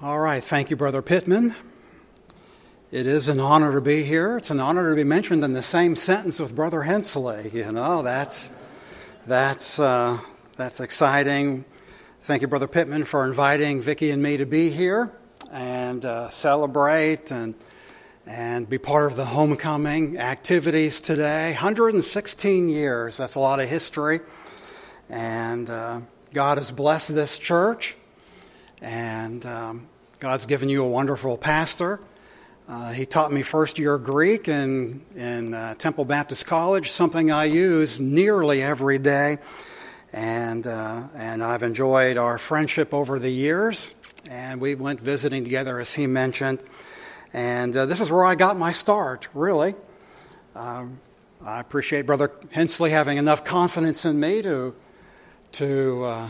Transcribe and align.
All 0.00 0.20
right, 0.20 0.44
thank 0.44 0.70
you, 0.70 0.76
Brother 0.76 1.02
Pittman. 1.02 1.56
It 2.92 3.08
is 3.08 3.28
an 3.28 3.40
honor 3.40 3.72
to 3.72 3.80
be 3.80 4.04
here. 4.04 4.36
It's 4.36 4.52
an 4.52 4.60
honor 4.60 4.90
to 4.90 4.94
be 4.94 5.02
mentioned 5.02 5.42
in 5.42 5.54
the 5.54 5.62
same 5.62 5.96
sentence 5.96 6.38
with 6.38 6.54
Brother 6.54 6.82
Hensley. 6.82 7.50
You 7.52 7.72
know, 7.72 8.02
that's 8.02 8.52
that's 9.26 9.80
uh, 9.80 10.20
that's 10.54 10.78
exciting. 10.78 11.64
Thank 12.22 12.42
you, 12.42 12.46
Brother 12.46 12.68
Pittman, 12.68 13.06
for 13.06 13.26
inviting 13.26 13.80
Vicki 13.80 14.12
and 14.12 14.22
me 14.22 14.36
to 14.36 14.46
be 14.46 14.70
here 14.70 15.12
and 15.50 16.04
uh, 16.04 16.28
celebrate 16.28 17.32
and 17.32 17.56
and 18.24 18.68
be 18.68 18.78
part 18.78 19.10
of 19.10 19.16
the 19.16 19.24
homecoming 19.24 20.16
activities 20.16 21.00
today. 21.00 21.50
116 21.54 22.68
years. 22.68 23.16
That's 23.16 23.34
a 23.34 23.40
lot 23.40 23.58
of 23.58 23.68
history, 23.68 24.20
and 25.10 25.68
uh, 25.68 26.02
God 26.32 26.58
has 26.58 26.70
blessed 26.70 27.16
this 27.16 27.36
church, 27.36 27.96
and 28.80 29.44
um, 29.46 29.88
God's 30.20 30.46
given 30.46 30.68
you 30.68 30.84
a 30.84 30.88
wonderful 30.88 31.36
pastor. 31.36 32.00
Uh, 32.68 32.92
he 32.92 33.06
taught 33.06 33.32
me 33.32 33.42
first 33.42 33.78
year 33.78 33.96
Greek 33.96 34.46
in, 34.46 35.00
in 35.16 35.54
uh, 35.54 35.74
Temple 35.74 36.04
Baptist 36.04 36.46
College, 36.46 36.90
something 36.90 37.30
I 37.30 37.44
use 37.44 37.98
nearly 37.98 38.62
every 38.62 38.98
day. 38.98 39.38
And, 40.12 40.66
uh, 40.66 41.04
and 41.14 41.42
I've 41.42 41.62
enjoyed 41.62 42.18
our 42.18 42.36
friendship 42.36 42.92
over 42.92 43.18
the 43.18 43.30
years. 43.30 43.94
And 44.28 44.60
we 44.60 44.74
went 44.74 45.00
visiting 45.00 45.44
together, 45.44 45.80
as 45.80 45.94
he 45.94 46.06
mentioned. 46.06 46.58
And 47.32 47.76
uh, 47.76 47.86
this 47.86 48.00
is 48.00 48.10
where 48.10 48.24
I 48.24 48.34
got 48.34 48.58
my 48.58 48.72
start, 48.72 49.28
really. 49.32 49.74
Um, 50.54 51.00
I 51.44 51.60
appreciate 51.60 52.04
Brother 52.04 52.32
Hensley 52.50 52.90
having 52.90 53.16
enough 53.16 53.44
confidence 53.44 54.04
in 54.04 54.18
me 54.18 54.42
to, 54.42 54.74
to 55.52 56.04
uh, 56.04 56.28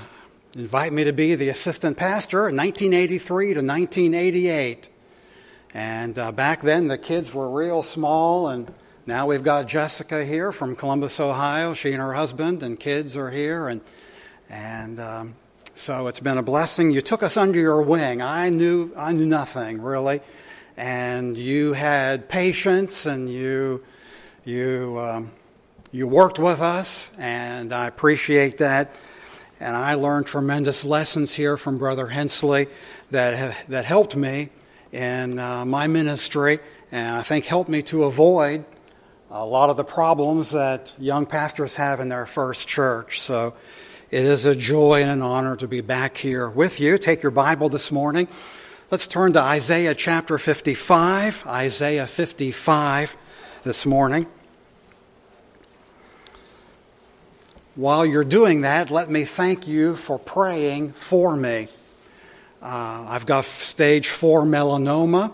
invite 0.55 0.93
me 0.93 1.05
to 1.05 1.13
be 1.13 1.35
the 1.35 1.51
assistant 1.51 1.97
pastor 1.97 2.49
in 2.49 2.57
1983 2.57 3.47
to 3.55 3.61
1988. 3.61 4.89
And 5.75 6.19
uh, 6.19 6.33
back 6.33 6.63
then, 6.63 6.89
the 6.89 6.97
kids 6.97 7.35
were 7.35 7.51
real 7.51 7.83
small, 7.83 8.49
and 8.49 8.73
now 9.07 9.27
we've 9.27 9.43
got 9.43 9.69
Jessica 9.69 10.25
here 10.25 10.51
from 10.51 10.75
Columbus, 10.75 11.21
Ohio. 11.21 11.75
She 11.75 11.93
and 11.93 12.01
her 12.01 12.15
husband 12.15 12.63
and 12.63 12.81
kids 12.81 13.17
are 13.17 13.31
here, 13.31 13.69
and 13.69 13.83
and 14.49 14.99
um, 14.99 15.37
so 15.75 16.07
it's 16.07 16.21
been 16.21 16.39
a 16.39 16.43
blessing. 16.43 16.91
You 16.91 17.03
took 17.03 17.23
us 17.23 17.37
under 17.37 17.59
your 17.59 17.83
wing. 17.83 18.23
I 18.23 18.49
knew 18.49 18.93
I 18.97 19.13
knew 19.13 19.27
nothing 19.27 19.83
really, 19.83 20.23
and 20.79 21.37
you 21.37 21.75
had 21.75 22.31
patience, 22.31 23.05
and 23.05 23.29
you 23.29 23.85
you 24.47 24.99
um, 24.99 25.33
you 25.93 26.09
worked 26.09 26.39
with 26.39 26.63
us, 26.63 27.15
and 27.19 27.75
I 27.75 27.87
appreciate 27.87 28.57
that. 28.59 28.95
And 29.61 29.77
I 29.77 29.95
learned 29.95 30.27
tremendous 30.27 30.85
lessons 30.85 31.35
here 31.35 31.57
from 31.57 31.79
Brother 31.79 32.07
Hensley 32.07 32.69
that 33.11 33.57
that 33.69 33.85
helped 33.85 34.15
me 34.15 34.51
in 34.93 35.39
uh, 35.39 35.65
my 35.65 35.87
ministry, 35.87 36.61
and 36.93 37.17
I 37.17 37.23
think 37.23 37.45
helped 37.45 37.69
me 37.69 37.83
to 37.85 38.05
avoid 38.05 38.65
a 39.31 39.45
lot 39.45 39.69
of 39.69 39.77
the 39.77 39.85
problems 39.85 40.53
that 40.53 40.93
young 40.99 41.27
pastors 41.27 41.77
have 41.77 42.01
in 42.01 42.09
their 42.09 42.25
first 42.25 42.69
church. 42.69 43.21
So 43.21 43.55
it 44.11 44.25
is 44.25 44.47
a 44.47 44.55
joy 44.55 45.03
and 45.03 45.11
an 45.11 45.23
honor 45.23 45.57
to 45.57 45.69
be 45.69 45.81
back 45.81 46.17
here 46.17 46.49
with 46.49 46.81
you. 46.81 46.97
Take 46.97 47.23
your 47.23 47.33
Bible 47.33 47.69
this 47.69 47.93
morning. 47.93 48.29
Let's 48.91 49.07
turn 49.07 49.35
to 49.35 49.41
Isaiah 49.41 49.95
chapter 49.95 50.39
55. 50.39 51.47
Isaiah 51.47 52.07
55 52.07 53.17
this 53.65 53.85
morning. 53.85 54.27
While 57.79 58.05
you're 58.05 58.25
doing 58.25 58.63
that, 58.63 58.91
let 58.91 59.09
me 59.09 59.25
thank 59.25 59.69
you 59.69 59.95
for 59.95 60.19
praying 60.19 60.95
for 60.95 61.37
me. 61.37 61.69
Uh, 62.61 63.07
I've 63.09 63.25
got 63.25 63.45
stage 63.45 64.09
four 64.09 64.43
melanoma, 64.43 65.31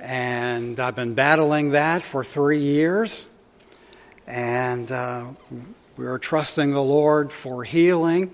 and 0.00 0.80
I've 0.80 0.96
been 0.96 1.14
battling 1.14 1.70
that 1.70 2.02
for 2.02 2.24
three 2.24 2.58
years. 2.58 3.28
And 4.26 4.90
uh, 4.90 5.28
we're 5.96 6.18
trusting 6.18 6.72
the 6.72 6.82
Lord 6.82 7.30
for 7.30 7.62
healing. 7.62 8.32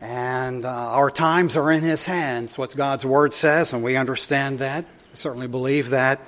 And 0.00 0.64
uh, 0.64 0.68
our 0.68 1.10
times 1.10 1.56
are 1.56 1.72
in 1.72 1.82
His 1.82 2.06
hands, 2.06 2.56
what 2.56 2.76
God's 2.76 3.04
Word 3.04 3.32
says, 3.32 3.72
and 3.72 3.82
we 3.82 3.96
understand 3.96 4.60
that. 4.60 4.84
Certainly 5.14 5.48
believe 5.48 5.90
that. 5.90 6.20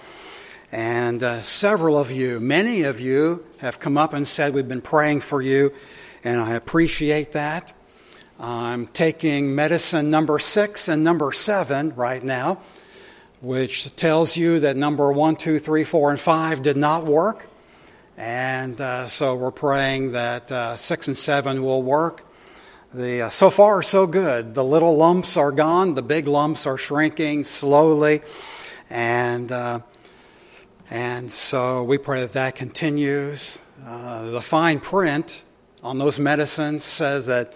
And 0.73 1.23
uh, 1.23 1.43
several 1.43 1.97
of 1.97 2.11
you, 2.11 2.41
many 2.41 2.83
of 2.83 2.99
you, 2.99 3.45
have 3.59 3.79
come 3.79 3.97
up 3.97 4.13
and 4.13 4.27
said, 4.27 4.53
We've 4.53 4.67
been 4.67 4.83
praying 4.83 5.21
for 5.21 5.41
you, 5.41 5.73
and 6.25 6.41
I 6.41 6.55
appreciate 6.55 7.33
that. 7.33 7.75
I'm 8.41 8.87
taking 8.87 9.55
medicine 9.55 10.11
number 10.11 10.39
six 10.39 10.89
and 10.89 11.05
number 11.05 11.31
seven 11.33 11.95
right 11.95 12.25
now, 12.25 12.61
which 13.41 13.95
tells 13.95 14.37
you 14.37 14.61
that 14.61 14.77
number 14.77 15.13
one, 15.13 15.37
two, 15.37 15.59
three, 15.59 15.85
four, 15.85 16.11
and 16.11 16.19
five 16.19 16.63
did 16.63 16.77
not 16.77 17.05
work. 17.05 17.47
And 18.17 18.81
uh, 18.81 19.07
so 19.09 19.37
we're 19.37 19.51
praying 19.51 20.13
that 20.13 20.51
uh, 20.51 20.77
six 20.77 21.09
and 21.09 21.17
seven 21.17 21.63
will 21.63 21.83
work. 21.83 22.27
The, 22.93 23.23
uh, 23.23 23.29
so 23.29 23.51
far, 23.51 23.83
so 23.83 24.07
good. 24.07 24.55
The 24.55 24.65
little 24.65 24.97
lumps 24.97 25.37
are 25.37 25.53
gone, 25.53 25.95
the 25.95 26.03
big 26.03 26.27
lumps 26.27 26.67
are 26.67 26.79
shrinking 26.79 27.45
slowly. 27.45 28.23
And, 28.89 29.53
uh, 29.53 29.81
and 30.91 31.31
so 31.31 31.85
we 31.85 31.99
pray 31.99 32.21
that 32.21 32.33
that 32.33 32.55
continues. 32.55 33.59
Uh, 33.85 34.31
the 34.31 34.41
fine 34.41 34.81
print 34.81 35.44
on 35.85 35.99
those 35.99 36.19
medicines 36.19 36.83
says 36.83 37.27
that 37.27 37.53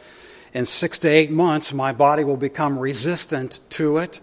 in 0.52 0.66
six 0.66 0.98
to 1.00 1.08
eight 1.08 1.30
months, 1.30 1.72
my 1.72 1.92
body 1.92 2.24
will 2.24 2.36
become 2.36 2.78
resistant 2.78 3.60
to 3.70 3.96
it 3.96 4.20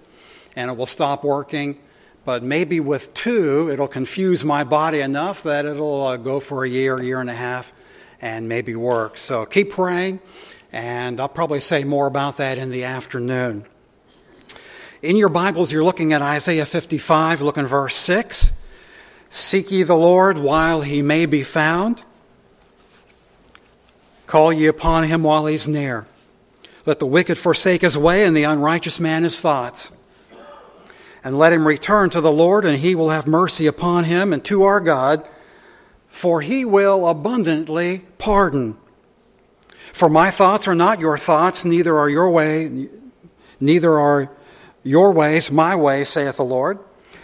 and 0.56 0.70
it 0.70 0.78
will 0.78 0.86
stop 0.86 1.24
working. 1.24 1.80
But 2.24 2.44
maybe 2.44 2.80
with 2.80 3.14
two, 3.14 3.70
it'll 3.72 3.88
confuse 3.88 4.46
my 4.46 4.64
body 4.64 5.02
enough 5.02 5.44
that 5.44 5.66
it'll 5.66 6.04
uh, 6.04 6.18
go 6.18 6.40
for 6.40 6.64
a 6.64 6.70
year, 6.70 7.02
year 7.02 7.20
and 7.20 7.30
a 7.30 7.36
half, 7.36 7.74
and 8.22 8.48
maybe 8.48 8.76
work. 8.76 9.18
So 9.18 9.46
keep 9.46 9.72
praying, 9.72 10.20
and 10.72 11.20
I'll 11.20 11.28
probably 11.28 11.60
say 11.60 11.84
more 11.84 12.08
about 12.08 12.38
that 12.38 12.58
in 12.58 12.72
the 12.72 12.84
afternoon. 12.84 13.66
In 15.02 15.18
your 15.18 15.30
Bibles, 15.30 15.72
you're 15.72 15.84
looking 15.84 16.14
at 16.14 16.22
Isaiah 16.24 16.66
55, 16.66 17.42
look 17.42 17.58
in 17.58 17.68
verse 17.68 17.96
6. 17.96 18.54
Seek 19.30 19.72
ye 19.72 19.84
the 19.84 19.96
Lord 19.96 20.38
while 20.40 20.82
he 20.82 21.04
may 21.04 21.28
be 21.28 21.44
found. 21.44 22.02
Call 24.28 24.52
ye 24.52 24.68
upon 24.68 25.06
him 25.06 25.24
while 25.24 25.46
he's 25.46 25.68
near. 25.68 26.08
Let 26.86 27.00
the 27.00 27.06
wicked 27.06 27.38
forsake 27.38 27.82
his 27.82 27.98
way 27.98 28.26
and 28.26 28.36
the 28.36 28.44
unrighteous 28.44 29.00
man 29.00 29.24
his 29.24 29.42
thoughts. 29.42 29.92
And 31.24 31.38
let 31.38 31.54
him 31.54 31.68
return 31.68 32.12
to 32.12 32.22
the 32.22 32.32
Lord, 32.32 32.66
and 32.66 32.78
he 32.78 32.94
will 32.94 33.10
have 33.10 33.26
mercy 33.26 33.66
upon 33.66 34.04
him 34.04 34.32
and 34.32 34.46
to 34.46 34.64
our 34.64 34.80
God, 34.80 35.28
for 36.08 36.42
he 36.42 36.64
will 36.64 37.08
abundantly 37.08 38.06
pardon. 38.20 38.78
For 39.92 40.10
my 40.10 40.30
thoughts 40.30 40.68
are 40.68 40.76
not 40.76 41.00
your 41.00 41.18
thoughts, 41.18 41.66
neither 41.66 41.98
are 41.98 42.10
your 42.10 42.30
way, 42.30 42.90
neither 43.60 43.98
are 43.98 44.30
your 44.84 45.14
ways 45.14 45.52
my 45.52 45.76
ways, 45.76 46.10
saith 46.10 46.38
the 46.38 46.44
Lord. 46.44 46.78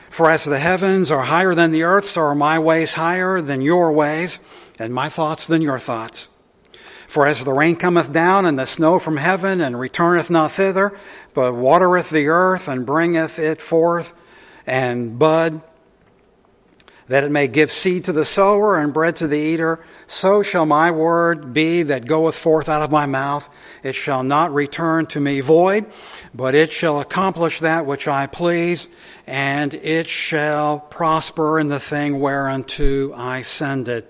For 0.10 0.30
as 0.30 0.46
the 0.46 0.60
heavens 0.60 1.12
are 1.12 1.22
higher 1.22 1.54
than 1.54 1.72
the 1.72 1.84
earth, 1.84 2.06
so 2.06 2.22
are 2.22 2.36
my 2.36 2.58
ways 2.58 2.94
higher 2.94 3.40
than 3.40 3.62
your 3.62 3.92
ways, 3.92 4.40
and 4.80 4.94
my 4.94 5.10
thoughts 5.10 5.46
than 5.48 5.62
your 5.62 5.80
thoughts. 5.80 6.28
For 7.12 7.28
as 7.28 7.44
the 7.44 7.52
rain 7.52 7.76
cometh 7.76 8.14
down 8.14 8.46
and 8.46 8.58
the 8.58 8.66
snow 8.66 8.98
from 8.98 9.18
heaven 9.18 9.60
and 9.60 9.78
returneth 9.78 10.30
not 10.30 10.54
thither, 10.54 10.98
but 11.34 11.54
watereth 11.54 12.10
the 12.10 12.30
earth 12.30 12.70
and 12.70 12.86
bringeth 12.86 13.38
it 13.38 13.60
forth 13.60 14.14
and 14.66 15.20
bud, 15.20 15.60
that 17.10 17.26
it 17.26 17.30
may 17.30 17.50
give 17.50 17.70
seed 17.70 18.06
to 18.06 18.14
the 18.14 18.24
sower 18.24 18.80
and 18.80 18.94
bread 18.94 19.18
to 19.18 19.28
the 19.28 19.38
eater, 19.38 19.84
so 20.08 20.42
shall 20.42 20.66
my 20.66 20.90
word 20.90 21.54
be 21.54 21.84
that 21.84 22.06
goeth 22.06 22.38
forth 22.38 22.70
out 22.70 22.82
of 22.82 22.92
my 22.92 23.06
mouth. 23.06 23.50
It 23.84 23.96
shall 23.96 24.24
not 24.24 24.54
return 24.54 25.06
to 25.08 25.20
me 25.20 25.42
void, 25.42 25.88
but 26.34 26.56
it 26.56 26.72
shall 26.72 27.02
accomplish 27.02 27.60
that 27.60 27.86
which 27.86 28.08
I 28.08 28.28
please, 28.28 28.88
and 29.28 29.74
it 29.74 30.08
shall 30.08 30.80
prosper 30.80 31.60
in 31.60 31.68
the 31.68 31.78
thing 31.78 32.22
whereunto 32.22 33.14
I 33.14 33.42
send 33.42 33.90
it. 33.90 34.10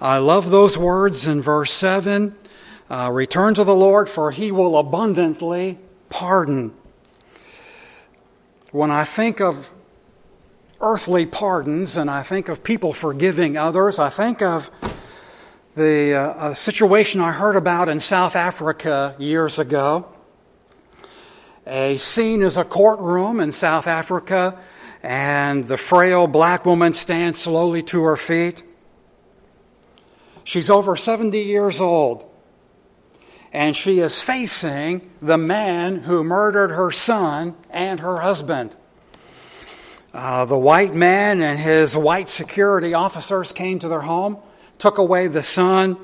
I 0.00 0.18
love 0.18 0.50
those 0.50 0.78
words 0.78 1.26
in 1.26 1.42
verse 1.42 1.72
7 1.72 2.36
uh, 2.88 3.10
Return 3.12 3.54
to 3.54 3.64
the 3.64 3.74
Lord, 3.74 4.08
for 4.08 4.30
he 4.30 4.52
will 4.52 4.78
abundantly 4.78 5.80
pardon. 6.08 6.72
When 8.70 8.92
I 8.92 9.02
think 9.02 9.40
of 9.40 9.68
earthly 10.80 11.26
pardons 11.26 11.96
and 11.96 12.08
I 12.08 12.22
think 12.22 12.48
of 12.48 12.62
people 12.62 12.92
forgiving 12.92 13.56
others, 13.56 13.98
I 13.98 14.08
think 14.08 14.40
of 14.40 14.70
the 15.74 16.14
uh, 16.14 16.54
situation 16.54 17.20
I 17.20 17.32
heard 17.32 17.56
about 17.56 17.88
in 17.88 17.98
South 17.98 18.36
Africa 18.36 19.16
years 19.18 19.58
ago. 19.58 20.06
A 21.66 21.96
scene 21.96 22.42
is 22.42 22.56
a 22.56 22.64
courtroom 22.64 23.40
in 23.40 23.50
South 23.50 23.88
Africa, 23.88 24.60
and 25.02 25.64
the 25.64 25.76
frail 25.76 26.28
black 26.28 26.64
woman 26.64 26.92
stands 26.92 27.40
slowly 27.40 27.82
to 27.82 28.04
her 28.04 28.16
feet. 28.16 28.62
She's 30.48 30.70
over 30.70 30.96
70 30.96 31.38
years 31.40 31.78
old. 31.78 32.24
and 33.52 33.76
she 33.76 33.98
is 33.98 34.22
facing 34.22 35.06
the 35.20 35.36
man 35.36 35.96
who 35.96 36.24
murdered 36.24 36.70
her 36.70 36.90
son 36.90 37.54
and 37.68 38.00
her 38.00 38.20
husband. 38.20 38.74
Uh, 40.14 40.46
the 40.46 40.58
white 40.58 40.94
man 40.94 41.42
and 41.42 41.58
his 41.58 41.94
white 41.94 42.30
security 42.30 42.94
officers 42.94 43.52
came 43.52 43.78
to 43.78 43.88
their 43.88 44.00
home, 44.00 44.38
took 44.78 44.96
away 44.96 45.28
the 45.28 45.42
son, 45.42 45.98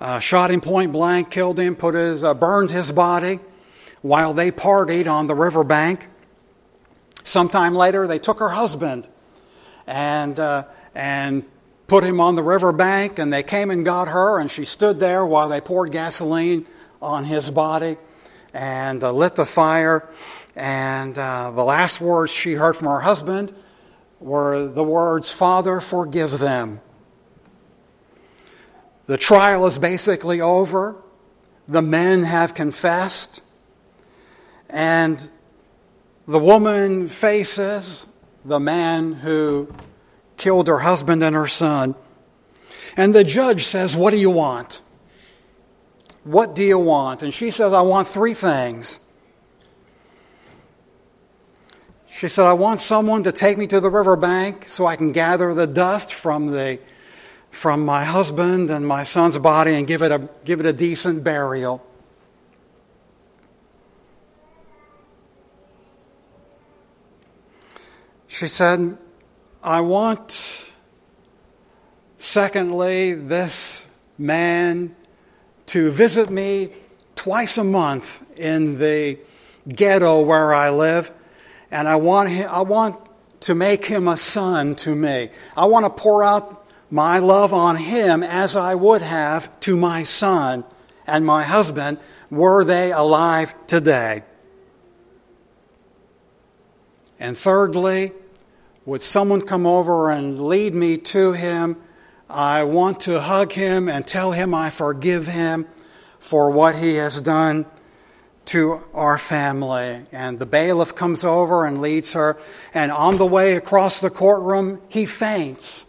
uh, 0.00 0.18
shot 0.18 0.50
him 0.50 0.62
point 0.62 0.92
blank, 0.92 1.30
killed 1.30 1.58
him, 1.58 1.76
put 1.76 1.94
his, 1.94 2.24
uh, 2.24 2.32
burned 2.32 2.70
his 2.70 2.90
body 2.92 3.38
while 4.00 4.32
they 4.32 4.50
partied 4.50 5.06
on 5.10 5.26
the 5.26 5.34
riverbank. 5.34 6.08
Sometime 7.22 7.74
later, 7.74 8.06
they 8.06 8.18
took 8.18 8.38
her 8.38 8.48
husband 8.50 9.08
and, 9.86 10.40
uh, 10.40 10.64
and 10.94 11.44
put 11.90 12.04
him 12.04 12.20
on 12.20 12.36
the 12.36 12.42
riverbank, 12.42 13.18
and 13.18 13.32
they 13.32 13.42
came 13.42 13.68
and 13.68 13.84
got 13.84 14.06
her, 14.06 14.38
and 14.38 14.48
she 14.48 14.64
stood 14.64 15.00
there 15.00 15.26
while 15.26 15.48
they 15.48 15.60
poured 15.60 15.90
gasoline 15.90 16.64
on 17.02 17.24
his 17.24 17.50
body 17.50 17.96
and 18.54 19.02
uh, 19.02 19.10
lit 19.10 19.34
the 19.34 19.44
fire. 19.44 20.08
And 20.54 21.18
uh, 21.18 21.50
the 21.50 21.64
last 21.64 22.00
words 22.00 22.30
she 22.30 22.52
heard 22.52 22.76
from 22.76 22.86
her 22.86 23.00
husband 23.00 23.52
were 24.20 24.68
the 24.68 24.84
words, 24.84 25.32
Father, 25.32 25.80
forgive 25.80 26.38
them. 26.38 26.80
The 29.06 29.18
trial 29.18 29.66
is 29.66 29.76
basically 29.76 30.40
over. 30.40 30.94
The 31.66 31.82
men 31.82 32.22
have 32.22 32.54
confessed. 32.54 33.42
And 34.68 35.28
the 36.28 36.38
woman 36.38 37.08
faces 37.08 38.06
the 38.44 38.60
man 38.60 39.12
who 39.12 39.74
killed 40.40 40.68
her 40.68 40.78
husband 40.78 41.22
and 41.22 41.36
her 41.36 41.46
son. 41.46 41.94
And 42.96 43.14
the 43.14 43.22
judge 43.22 43.64
says, 43.64 43.94
What 43.94 44.10
do 44.10 44.16
you 44.16 44.30
want? 44.30 44.80
What 46.24 46.54
do 46.54 46.64
you 46.64 46.78
want? 46.78 47.22
And 47.22 47.32
she 47.32 47.50
says, 47.50 47.72
I 47.72 47.82
want 47.82 48.08
three 48.08 48.34
things. 48.34 49.00
She 52.08 52.28
said, 52.28 52.46
I 52.46 52.54
want 52.54 52.80
someone 52.80 53.22
to 53.22 53.32
take 53.32 53.56
me 53.56 53.66
to 53.68 53.80
the 53.80 53.90
riverbank 53.90 54.68
so 54.68 54.86
I 54.86 54.96
can 54.96 55.12
gather 55.12 55.54
the 55.54 55.66
dust 55.66 56.12
from, 56.12 56.48
the, 56.48 56.80
from 57.50 57.84
my 57.84 58.04
husband 58.04 58.70
and 58.70 58.86
my 58.86 59.04
son's 59.04 59.38
body 59.38 59.74
and 59.74 59.86
give 59.86 60.02
it 60.02 60.10
a, 60.10 60.28
give 60.44 60.60
it 60.60 60.66
a 60.66 60.72
decent 60.72 61.22
burial. 61.22 61.86
She 68.26 68.48
said, 68.48 68.98
I 69.62 69.82
want, 69.82 70.70
secondly, 72.16 73.12
this 73.12 73.86
man 74.16 74.96
to 75.66 75.90
visit 75.90 76.30
me 76.30 76.70
twice 77.14 77.58
a 77.58 77.64
month 77.64 78.26
in 78.38 78.78
the 78.78 79.18
ghetto 79.68 80.22
where 80.22 80.54
I 80.54 80.70
live, 80.70 81.12
and 81.70 81.86
I 81.86 81.96
want, 81.96 82.30
him, 82.30 82.48
I 82.50 82.62
want 82.62 82.96
to 83.40 83.54
make 83.54 83.84
him 83.84 84.08
a 84.08 84.16
son 84.16 84.74
to 84.76 84.94
me. 84.94 85.28
I 85.54 85.66
want 85.66 85.84
to 85.84 85.90
pour 85.90 86.24
out 86.24 86.72
my 86.90 87.18
love 87.18 87.52
on 87.52 87.76
him 87.76 88.22
as 88.22 88.56
I 88.56 88.74
would 88.74 89.02
have 89.02 89.60
to 89.60 89.76
my 89.76 90.02
son 90.02 90.64
and 91.06 91.24
my 91.26 91.42
husband 91.42 91.98
were 92.30 92.64
they 92.64 92.92
alive 92.92 93.54
today. 93.66 94.22
And 97.18 97.36
thirdly, 97.36 98.12
would 98.86 99.02
someone 99.02 99.42
come 99.42 99.66
over 99.66 100.10
and 100.10 100.40
lead 100.40 100.74
me 100.74 100.96
to 100.96 101.32
him? 101.32 101.76
I 102.28 102.64
want 102.64 103.00
to 103.00 103.20
hug 103.20 103.52
him 103.52 103.88
and 103.88 104.06
tell 104.06 104.32
him 104.32 104.54
I 104.54 104.70
forgive 104.70 105.26
him 105.26 105.66
for 106.18 106.50
what 106.50 106.76
he 106.76 106.94
has 106.94 107.20
done 107.20 107.66
to 108.46 108.82
our 108.94 109.18
family. 109.18 110.02
And 110.12 110.38
the 110.38 110.46
bailiff 110.46 110.94
comes 110.94 111.24
over 111.24 111.64
and 111.64 111.80
leads 111.80 112.14
her. 112.14 112.38
And 112.72 112.90
on 112.90 113.16
the 113.16 113.26
way 113.26 113.56
across 113.56 114.00
the 114.00 114.10
courtroom, 114.10 114.80
he 114.88 115.06
faints. 115.06 115.86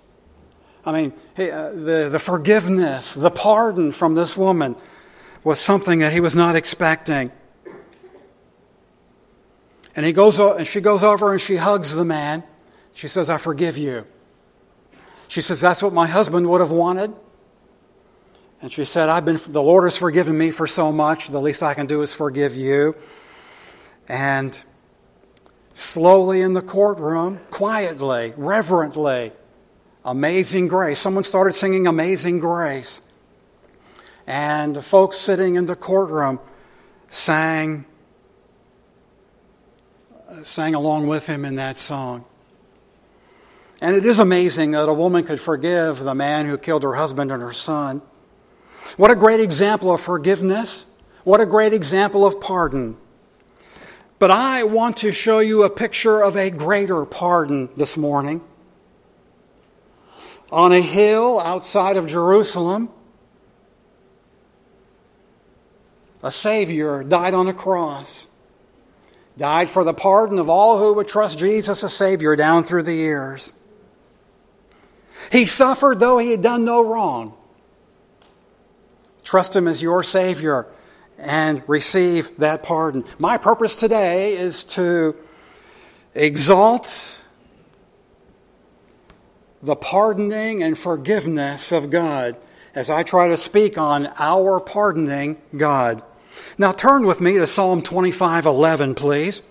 I 0.85 0.91
mean, 0.91 1.13
uh, 1.37 1.71
the, 1.71 2.09
the 2.11 2.19
forgiveness, 2.19 3.13
the 3.13 3.31
pardon 3.31 3.91
from 3.91 4.15
this 4.15 4.35
woman 4.35 4.75
was 5.43 5.59
something 5.59 5.99
that 5.99 6.11
he 6.11 6.19
was 6.19 6.35
not 6.35 6.55
expecting. 6.55 7.31
And 9.95 10.05
he 10.05 10.13
goes, 10.13 10.39
and 10.39 10.65
she 10.65 10.81
goes 10.81 11.03
over 11.03 11.31
and 11.31 11.41
she 11.41 11.55
hugs 11.55 11.95
the 11.95 12.05
man. 12.05 12.43
She 12.93 13.07
says, 13.07 13.29
I 13.29 13.37
forgive 13.37 13.77
you. 13.77 14.05
She 15.27 15.41
says, 15.41 15.61
That's 15.61 15.81
what 15.81 15.93
my 15.93 16.07
husband 16.07 16.49
would 16.49 16.61
have 16.61 16.71
wanted. 16.71 17.13
And 18.61 18.71
she 18.71 18.85
said, 18.85 19.09
I've 19.09 19.25
been, 19.25 19.39
the 19.47 19.61
Lord 19.61 19.85
has 19.85 19.97
forgiven 19.97 20.37
me 20.37 20.51
for 20.51 20.67
so 20.67 20.91
much. 20.91 21.29
The 21.29 21.41
least 21.41 21.63
I 21.63 21.73
can 21.73 21.87
do 21.87 22.03
is 22.03 22.13
forgive 22.13 22.55
you. 22.55 22.95
And 24.07 24.59
slowly 25.73 26.41
in 26.41 26.53
the 26.53 26.61
courtroom, 26.61 27.39
quietly, 27.49 28.33
reverently, 28.37 29.31
Amazing 30.05 30.67
Grace. 30.67 30.99
Someone 30.99 31.23
started 31.23 31.53
singing 31.53 31.87
Amazing 31.87 32.39
Grace. 32.39 33.01
And 34.27 34.75
the 34.75 34.81
folks 34.81 35.17
sitting 35.17 35.55
in 35.55 35.65
the 35.65 35.75
courtroom 35.75 36.39
sang, 37.07 37.85
sang 40.43 40.75
along 40.75 41.07
with 41.07 41.25
him 41.25 41.45
in 41.45 41.55
that 41.55 41.77
song. 41.77 42.25
And 43.81 43.95
it 43.95 44.05
is 44.05 44.19
amazing 44.19 44.71
that 44.71 44.87
a 44.87 44.93
woman 44.93 45.23
could 45.23 45.41
forgive 45.41 45.99
the 45.99 46.13
man 46.13 46.45
who 46.45 46.57
killed 46.59 46.83
her 46.83 46.93
husband 46.93 47.31
and 47.31 47.41
her 47.41 47.51
son. 47.51 48.03
What 48.95 49.09
a 49.09 49.15
great 49.15 49.39
example 49.39 49.91
of 49.91 49.99
forgiveness. 49.99 50.85
What 51.23 51.41
a 51.41 51.47
great 51.47 51.73
example 51.73 52.25
of 52.25 52.39
pardon. 52.39 52.97
But 54.19 54.29
I 54.29 54.63
want 54.65 54.97
to 54.97 55.11
show 55.11 55.39
you 55.39 55.63
a 55.63 55.69
picture 55.69 56.23
of 56.23 56.37
a 56.37 56.51
greater 56.51 57.05
pardon 57.05 57.69
this 57.75 57.97
morning. 57.97 58.41
On 60.51 60.71
a 60.71 60.81
hill 60.81 61.39
outside 61.39 61.97
of 61.97 62.05
Jerusalem, 62.05 62.89
a 66.21 66.31
Savior 66.31 67.03
died 67.03 67.33
on 67.33 67.47
a 67.47 67.53
cross, 67.53 68.27
died 69.37 69.71
for 69.71 69.83
the 69.83 69.93
pardon 69.93 70.37
of 70.37 70.49
all 70.49 70.77
who 70.77 70.93
would 70.93 71.07
trust 71.07 71.39
Jesus 71.39 71.83
as 71.83 71.93
Savior 71.93 72.35
down 72.35 72.63
through 72.63 72.83
the 72.83 72.93
years. 72.93 73.53
He 75.31 75.45
suffered 75.45 75.99
though 75.99 76.17
he 76.17 76.31
had 76.31 76.41
done 76.41 76.65
no 76.65 76.81
wrong. 76.81 77.33
Trust 79.23 79.55
Him 79.55 79.67
as 79.67 79.81
your 79.81 80.03
Savior 80.03 80.67
and 81.17 81.63
receive 81.67 82.35
that 82.37 82.63
pardon. 82.63 83.03
My 83.19 83.37
purpose 83.37 83.75
today 83.75 84.35
is 84.35 84.63
to 84.65 85.15
exalt 86.15 87.23
the 89.61 89.75
pardoning 89.75 90.63
and 90.63 90.77
forgiveness 90.77 91.71
of 91.71 91.89
God 91.89 92.35
as 92.73 92.89
I 92.89 93.03
try 93.03 93.27
to 93.27 93.37
speak 93.37 93.77
on 93.77 94.09
our 94.19 94.59
pardoning 94.59 95.39
God. 95.55 96.01
Now 96.57 96.71
turn 96.71 97.05
with 97.05 97.21
me 97.21 97.33
to 97.33 97.45
Psalm 97.45 97.81
25:11 97.81 98.95
please. 98.95 99.43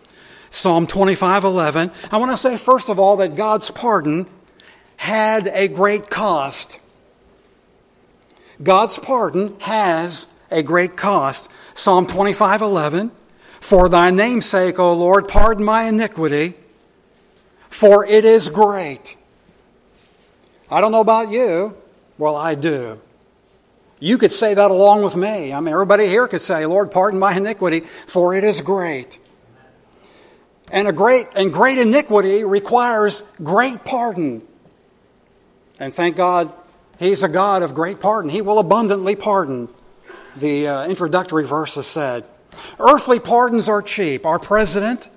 Psalm 0.51 0.87
25:11. 0.87 1.93
I 2.11 2.17
want 2.17 2.33
to 2.33 2.37
say 2.37 2.57
first 2.57 2.89
of 2.89 2.99
all 2.99 3.17
that 3.19 3.37
God's 3.37 3.71
pardon 3.71 4.27
had 5.01 5.47
a 5.55 5.67
great 5.67 6.11
cost. 6.11 6.79
God's 8.63 8.99
pardon 8.99 9.59
has 9.61 10.27
a 10.51 10.63
great 10.63 10.95
cost. 10.95 11.51
Psalm 11.75 12.07
25:11 12.07 13.11
For 13.61 13.89
thy 13.89 14.11
name's 14.11 14.45
sake, 14.45 14.79
O 14.79 14.93
Lord, 14.93 15.27
pardon 15.27 15.65
my 15.65 15.85
iniquity, 15.85 16.53
for 17.71 18.05
it 18.05 18.27
is 18.27 18.51
great. 18.51 19.17
I 20.71 20.83
don't 20.83 20.93
know 20.93 21.01
about 21.01 21.31
you. 21.31 21.75
Well, 22.19 22.37
I 22.37 22.55
do. 22.55 23.01
You 24.01 24.19
could 24.19 24.31
say 24.31 24.53
that 24.53 24.71
along 24.71 25.03
with 25.03 25.17
me. 25.17 25.55
I 25.55 25.61
mean, 25.61 25.73
everybody 25.73 26.09
here 26.09 26.29
could 26.29 26.43
say, 26.43 26.67
Lord, 26.67 26.91
pardon 26.91 27.19
my 27.19 27.35
iniquity, 27.35 27.81
for 27.81 28.35
it 28.35 28.45
is 28.45 28.61
great. 28.61 29.19
And 30.71 30.87
a 30.87 30.93
great 30.93 31.27
and 31.35 31.51
great 31.51 31.79
iniquity 31.79 32.45
requires 32.45 33.23
great 33.43 33.83
pardon. 33.87 34.43
And 35.81 35.95
thank 35.95 36.15
God, 36.15 36.53
He's 36.99 37.23
a 37.23 37.29
God 37.29 37.63
of 37.63 37.75
great 37.75 37.99
pardon. 37.99 38.31
He 38.31 38.43
will 38.43 38.59
abundantly 38.59 39.17
pardon, 39.17 39.71
the 40.37 40.69
uh, 40.69 40.87
introductory 40.87 41.47
verses 41.47 41.87
said. 41.87 42.27
Earthly 42.79 43.19
pardons 43.19 43.69
are 43.69 43.81
cheap. 43.81 44.27
Our 44.27 44.39
president 44.39 45.09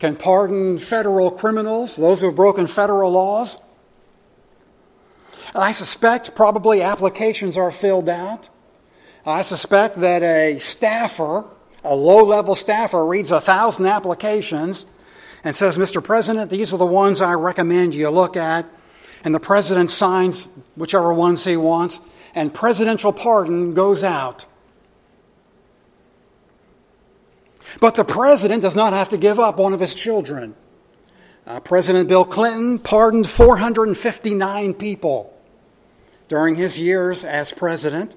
can 0.00 0.16
pardon 0.16 0.78
federal 0.78 1.30
criminals, 1.30 1.94
those 1.94 2.20
who 2.20 2.26
have 2.26 2.34
broken 2.34 2.66
federal 2.66 3.12
laws. 3.12 3.58
I 5.54 5.70
suspect 5.70 6.34
probably 6.34 6.82
applications 6.82 7.56
are 7.56 7.70
filled 7.70 8.08
out. 8.08 8.50
I 9.24 9.42
suspect 9.42 9.96
that 9.96 10.22
a 10.22 10.58
staffer, 10.58 11.44
a 11.84 11.94
low 11.94 12.24
level 12.24 12.56
staffer, 12.56 13.06
reads 13.06 13.30
a 13.30 13.40
thousand 13.40 13.86
applications 13.86 14.86
and 15.44 15.54
says, 15.54 15.78
Mr. 15.78 16.02
President, 16.02 16.50
these 16.50 16.74
are 16.74 16.78
the 16.78 16.84
ones 16.84 17.20
I 17.20 17.34
recommend 17.34 17.94
you 17.94 18.10
look 18.10 18.36
at 18.36 18.66
and 19.26 19.34
the 19.34 19.40
president 19.40 19.90
signs 19.90 20.46
whichever 20.76 21.12
ones 21.12 21.42
he 21.42 21.56
wants, 21.56 21.98
and 22.36 22.54
presidential 22.54 23.12
pardon 23.12 23.74
goes 23.74 24.04
out. 24.04 24.46
But 27.80 27.96
the 27.96 28.04
president 28.04 28.62
does 28.62 28.76
not 28.76 28.92
have 28.92 29.08
to 29.08 29.18
give 29.18 29.40
up 29.40 29.58
one 29.58 29.72
of 29.72 29.80
his 29.80 29.96
children. 29.96 30.54
Uh, 31.44 31.58
president 31.58 32.08
Bill 32.08 32.24
Clinton 32.24 32.78
pardoned 32.78 33.28
459 33.28 34.74
people 34.74 35.36
during 36.28 36.54
his 36.54 36.78
years 36.78 37.24
as 37.24 37.52
president. 37.52 38.14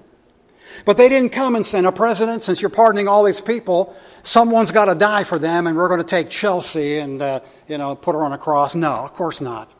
But 0.84 0.96
they 0.96 1.08
didn't 1.08 1.30
come 1.30 1.56
and 1.56 1.66
say, 1.66 1.84
"A 1.84 1.90
President, 1.90 2.44
since 2.44 2.62
you're 2.62 2.70
pardoning 2.70 3.08
all 3.08 3.24
these 3.24 3.40
people, 3.40 3.96
someone's 4.22 4.70
got 4.70 4.84
to 4.84 4.94
die 4.94 5.24
for 5.24 5.40
them, 5.40 5.66
and 5.66 5.76
we're 5.76 5.88
going 5.88 5.98
to 5.98 6.06
take 6.06 6.30
Chelsea 6.30 6.98
and 6.98 7.20
uh, 7.20 7.40
you 7.66 7.78
know 7.78 7.96
put 7.96 8.14
her 8.14 8.22
on 8.22 8.32
a 8.32 8.38
cross." 8.38 8.76
No, 8.76 8.92
of 8.92 9.12
course 9.12 9.40
not. 9.40 9.74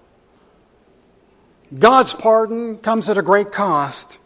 God's 1.77 2.12
pardon 2.12 2.79
comes 2.79 3.09
at 3.09 3.17
a 3.17 3.23
great 3.23 3.53
cost, 3.53 4.19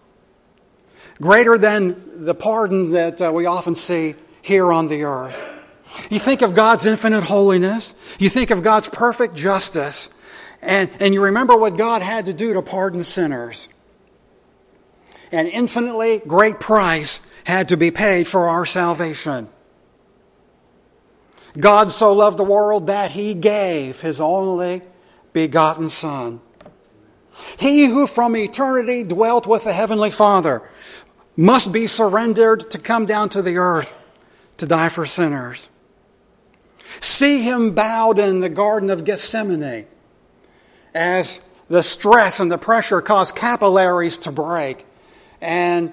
greater 1.21 1.59
than 1.59 2.25
the 2.25 2.35
pardon 2.35 2.93
that 2.93 3.21
uh, 3.21 3.33
we 3.35 3.47
often 3.47 3.75
see 3.75 4.15
here 4.41 4.73
on 4.73 4.89
the 4.89 5.05
earth. 5.05 5.47
You 6.11 6.19
think 6.19 6.43
of 6.43 6.55
God's 6.55 6.87
infinite 6.87 7.25
holiness, 7.25 7.95
you 8.19 8.29
think 8.29 8.51
of 8.51 8.63
God's 8.63 8.89
perfect 8.89 9.35
justice, 9.35 10.09
and, 10.63 10.91
and 11.01 11.13
you 11.13 11.23
remember 11.23 11.57
what 11.57 11.77
God 11.77 12.03
had 12.03 12.27
to 12.27 12.33
do 12.33 12.55
to 12.55 12.63
pardon 12.63 13.05
sinners. 13.05 13.69
An 15.31 15.47
infinitely 15.47 16.23
great 16.27 16.61
price 16.61 17.21
had 17.45 17.69
to 17.69 17.77
be 17.77 17.91
paid 17.91 18.27
for 18.27 18.49
our 18.49 18.65
salvation. 18.65 19.49
God 21.59 21.91
so 21.91 22.13
loved 22.13 22.39
the 22.39 22.45
world 22.45 22.87
that 22.87 23.11
he 23.11 23.35
gave 23.35 24.01
his 24.01 24.21
only 24.21 24.83
begotten 25.33 25.89
Son. 25.89 26.41
He 27.59 27.87
who 27.87 28.07
from 28.07 28.37
eternity 28.37 29.03
dwelt 29.05 29.47
with 29.47 29.65
the 29.65 29.73
Heavenly 29.73 30.11
Father 30.11 30.63
must 31.37 31.73
be 31.73 31.87
surrendered 31.87 32.71
to 32.71 32.79
come 32.79 33.07
down 33.07 33.29
to 33.31 33.43
the 33.43 33.57
earth 33.57 34.01
to 34.59 34.67
die 34.67 34.89
for 34.89 35.07
sinners. 35.07 35.69
See 37.01 37.43
him 37.43 37.73
bowed 37.73 38.19
in 38.19 38.41
the 38.41 38.49
Garden 38.49 38.91
of 38.91 39.05
Gethsemane 39.05 39.87
as 40.95 41.41
the 41.69 41.83
stress 41.83 42.39
and 42.41 42.53
the 42.53 42.59
pressure 42.59 43.01
cause 43.01 43.33
capillaries 43.33 44.19
to 44.19 44.33
break 44.33 44.87
and 45.41 45.93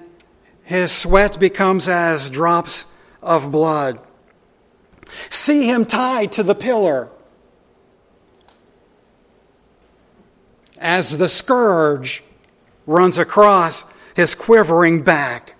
his 0.64 0.92
sweat 0.92 1.38
becomes 1.40 1.88
as 1.88 2.30
drops 2.30 2.86
of 3.20 3.50
blood. 3.50 3.98
See 5.28 5.68
him 5.68 5.84
tied 5.84 6.32
to 6.32 6.42
the 6.42 6.54
pillar 6.54 7.10
as 10.82 11.16
the 11.16 11.28
scourge 11.28 12.22
runs 12.86 13.16
across 13.16 13.86
his 14.14 14.34
quivering 14.34 15.02
back. 15.02 15.54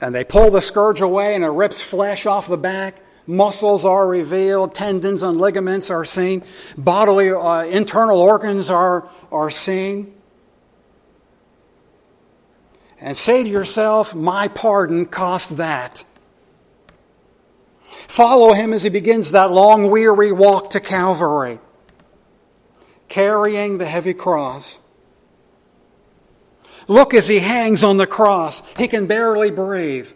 And 0.00 0.14
they 0.14 0.24
pull 0.24 0.50
the 0.50 0.60
scourge 0.60 1.00
away 1.00 1.34
and 1.34 1.42
it 1.42 1.48
rips 1.48 1.82
flesh 1.82 2.26
off 2.26 2.46
the 2.46 2.58
back. 2.58 3.02
Muscles 3.26 3.84
are 3.84 4.06
revealed, 4.06 4.74
tendons 4.74 5.22
and 5.22 5.38
ligaments 5.38 5.90
are 5.90 6.04
seen, 6.04 6.42
bodily 6.76 7.30
uh, 7.30 7.64
internal 7.64 8.20
organs 8.20 8.70
are, 8.70 9.08
are 9.32 9.50
seen. 9.50 10.14
And 13.00 13.16
say 13.16 13.42
to 13.42 13.48
yourself, 13.48 14.14
My 14.14 14.48
pardon 14.48 15.06
cost 15.06 15.56
that. 15.56 16.04
Follow 18.08 18.52
him 18.52 18.72
as 18.72 18.82
he 18.82 18.90
begins 18.90 19.32
that 19.32 19.50
long, 19.50 19.90
weary 19.90 20.32
walk 20.32 20.70
to 20.70 20.80
Calvary 20.80 21.60
carrying 23.10 23.76
the 23.76 23.84
heavy 23.84 24.14
cross. 24.14 24.80
Look 26.88 27.12
as 27.12 27.28
he 27.28 27.40
hangs 27.40 27.84
on 27.84 27.98
the 27.98 28.06
cross. 28.06 28.66
He 28.76 28.88
can 28.88 29.06
barely 29.06 29.50
breathe. 29.50 30.10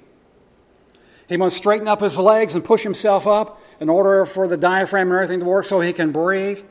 He 1.28 1.36
must 1.36 1.56
straighten 1.56 1.88
up 1.88 2.00
his 2.00 2.18
legs 2.18 2.54
and 2.54 2.64
push 2.64 2.82
himself 2.82 3.26
up 3.26 3.60
in 3.80 3.88
order 3.88 4.24
for 4.24 4.48
the 4.48 4.56
diaphragm 4.56 5.08
and 5.08 5.16
everything 5.16 5.40
to 5.40 5.46
work 5.46 5.66
so 5.66 5.80
he 5.80 5.92
can 5.92 6.12
breathe. 6.12 6.62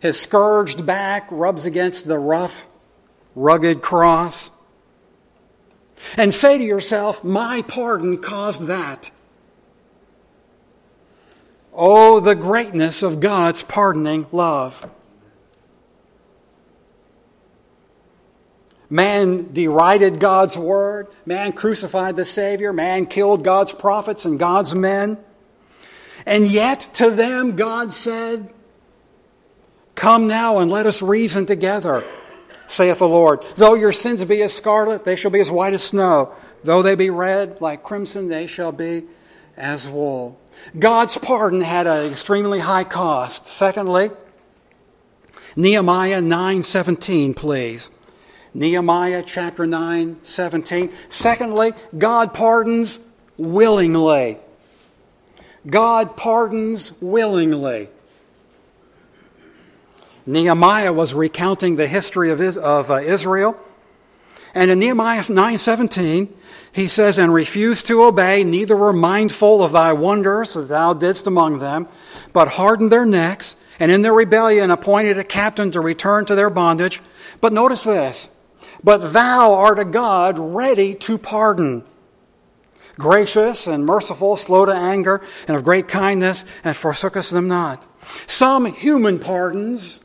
His 0.00 0.20
scourged 0.20 0.86
back 0.86 1.26
rubs 1.30 1.66
against 1.66 2.06
the 2.06 2.18
rough, 2.18 2.66
rugged 3.34 3.82
cross. 3.82 4.50
And 6.16 6.32
say 6.32 6.58
to 6.58 6.64
yourself, 6.64 7.24
My 7.24 7.62
pardon 7.66 8.18
caused 8.18 8.66
that. 8.66 9.10
Oh, 11.72 12.20
the 12.20 12.34
greatness 12.34 13.02
of 13.02 13.20
God's 13.20 13.62
pardoning 13.62 14.26
love. 14.32 14.90
Man 18.90 19.52
derided 19.52 20.18
God's 20.18 20.58
word. 20.58 21.06
Man 21.24 21.52
crucified 21.52 22.16
the 22.16 22.24
Savior. 22.24 22.72
Man 22.72 23.06
killed 23.06 23.44
God's 23.44 23.72
prophets 23.72 24.24
and 24.24 24.38
God's 24.38 24.74
men. 24.74 25.16
And 26.26 26.46
yet, 26.46 26.88
to 26.94 27.10
them, 27.10 27.56
God 27.56 27.92
said, 27.92 28.52
Come 29.94 30.26
now 30.26 30.58
and 30.58 30.70
let 30.70 30.86
us 30.86 31.02
reason 31.02 31.46
together, 31.46 32.02
saith 32.66 32.98
the 32.98 33.08
Lord. 33.08 33.44
Though 33.56 33.74
your 33.74 33.92
sins 33.92 34.24
be 34.24 34.42
as 34.42 34.52
scarlet, 34.52 35.04
they 35.04 35.16
shall 35.16 35.30
be 35.30 35.40
as 35.40 35.50
white 35.50 35.72
as 35.72 35.84
snow. 35.84 36.32
Though 36.64 36.82
they 36.82 36.94
be 36.94 37.10
red 37.10 37.60
like 37.60 37.82
crimson, 37.82 38.28
they 38.28 38.46
shall 38.46 38.72
be 38.72 39.04
as 39.56 39.88
wool. 39.88 40.38
God's 40.78 41.16
pardon 41.16 41.60
had 41.60 41.86
an 41.86 42.10
extremely 42.10 42.58
high 42.58 42.84
cost. 42.84 43.46
Secondly, 43.46 44.10
Nehemiah 45.56 46.20
9:17, 46.20 47.34
please. 47.34 47.90
Nehemiah 48.52 49.22
chapter 49.24 49.66
9, 49.66 50.18
17. 50.22 50.90
Secondly, 51.08 51.72
God 51.96 52.34
pardons 52.34 52.98
willingly. 53.36 54.38
God 55.66 56.16
pardons 56.16 57.00
willingly. 57.00 57.88
Nehemiah 60.26 60.92
was 60.92 61.14
recounting 61.14 61.76
the 61.76 61.86
history 61.86 62.30
of, 62.30 62.40
of 62.58 62.90
uh, 62.90 62.96
Israel. 62.96 63.56
And 64.54 64.70
in 64.70 64.78
Nehemiah 64.78 65.20
9:17, 65.20 66.28
he 66.72 66.86
says, 66.86 67.18
"And 67.18 67.32
refused 67.32 67.86
to 67.86 68.02
obey, 68.02 68.44
neither 68.44 68.76
were 68.76 68.92
mindful 68.92 69.62
of 69.62 69.72
thy 69.72 69.92
wonders 69.92 70.54
that 70.54 70.68
thou 70.68 70.92
didst 70.92 71.26
among 71.26 71.58
them, 71.58 71.88
but 72.32 72.48
hardened 72.48 72.90
their 72.90 73.06
necks, 73.06 73.56
and 73.78 73.90
in 73.90 74.02
their 74.02 74.12
rebellion 74.12 74.70
appointed 74.70 75.18
a 75.18 75.24
captain 75.24 75.70
to 75.70 75.80
return 75.80 76.24
to 76.26 76.34
their 76.34 76.50
bondage." 76.50 77.00
But 77.40 77.52
notice 77.52 77.84
this: 77.84 78.28
but 78.82 79.12
thou 79.12 79.54
art 79.54 79.78
a 79.78 79.84
God 79.84 80.38
ready 80.38 80.94
to 80.94 81.18
pardon, 81.18 81.84
gracious 82.98 83.66
and 83.66 83.84
merciful, 83.84 84.36
slow 84.36 84.66
to 84.66 84.72
anger, 84.72 85.22
and 85.46 85.56
of 85.56 85.64
great 85.64 85.88
kindness, 85.88 86.44
and 86.64 86.74
forsookest 86.74 87.32
them 87.32 87.48
not. 87.48 87.86
Some 88.26 88.66
human 88.66 89.18
pardons 89.18 90.04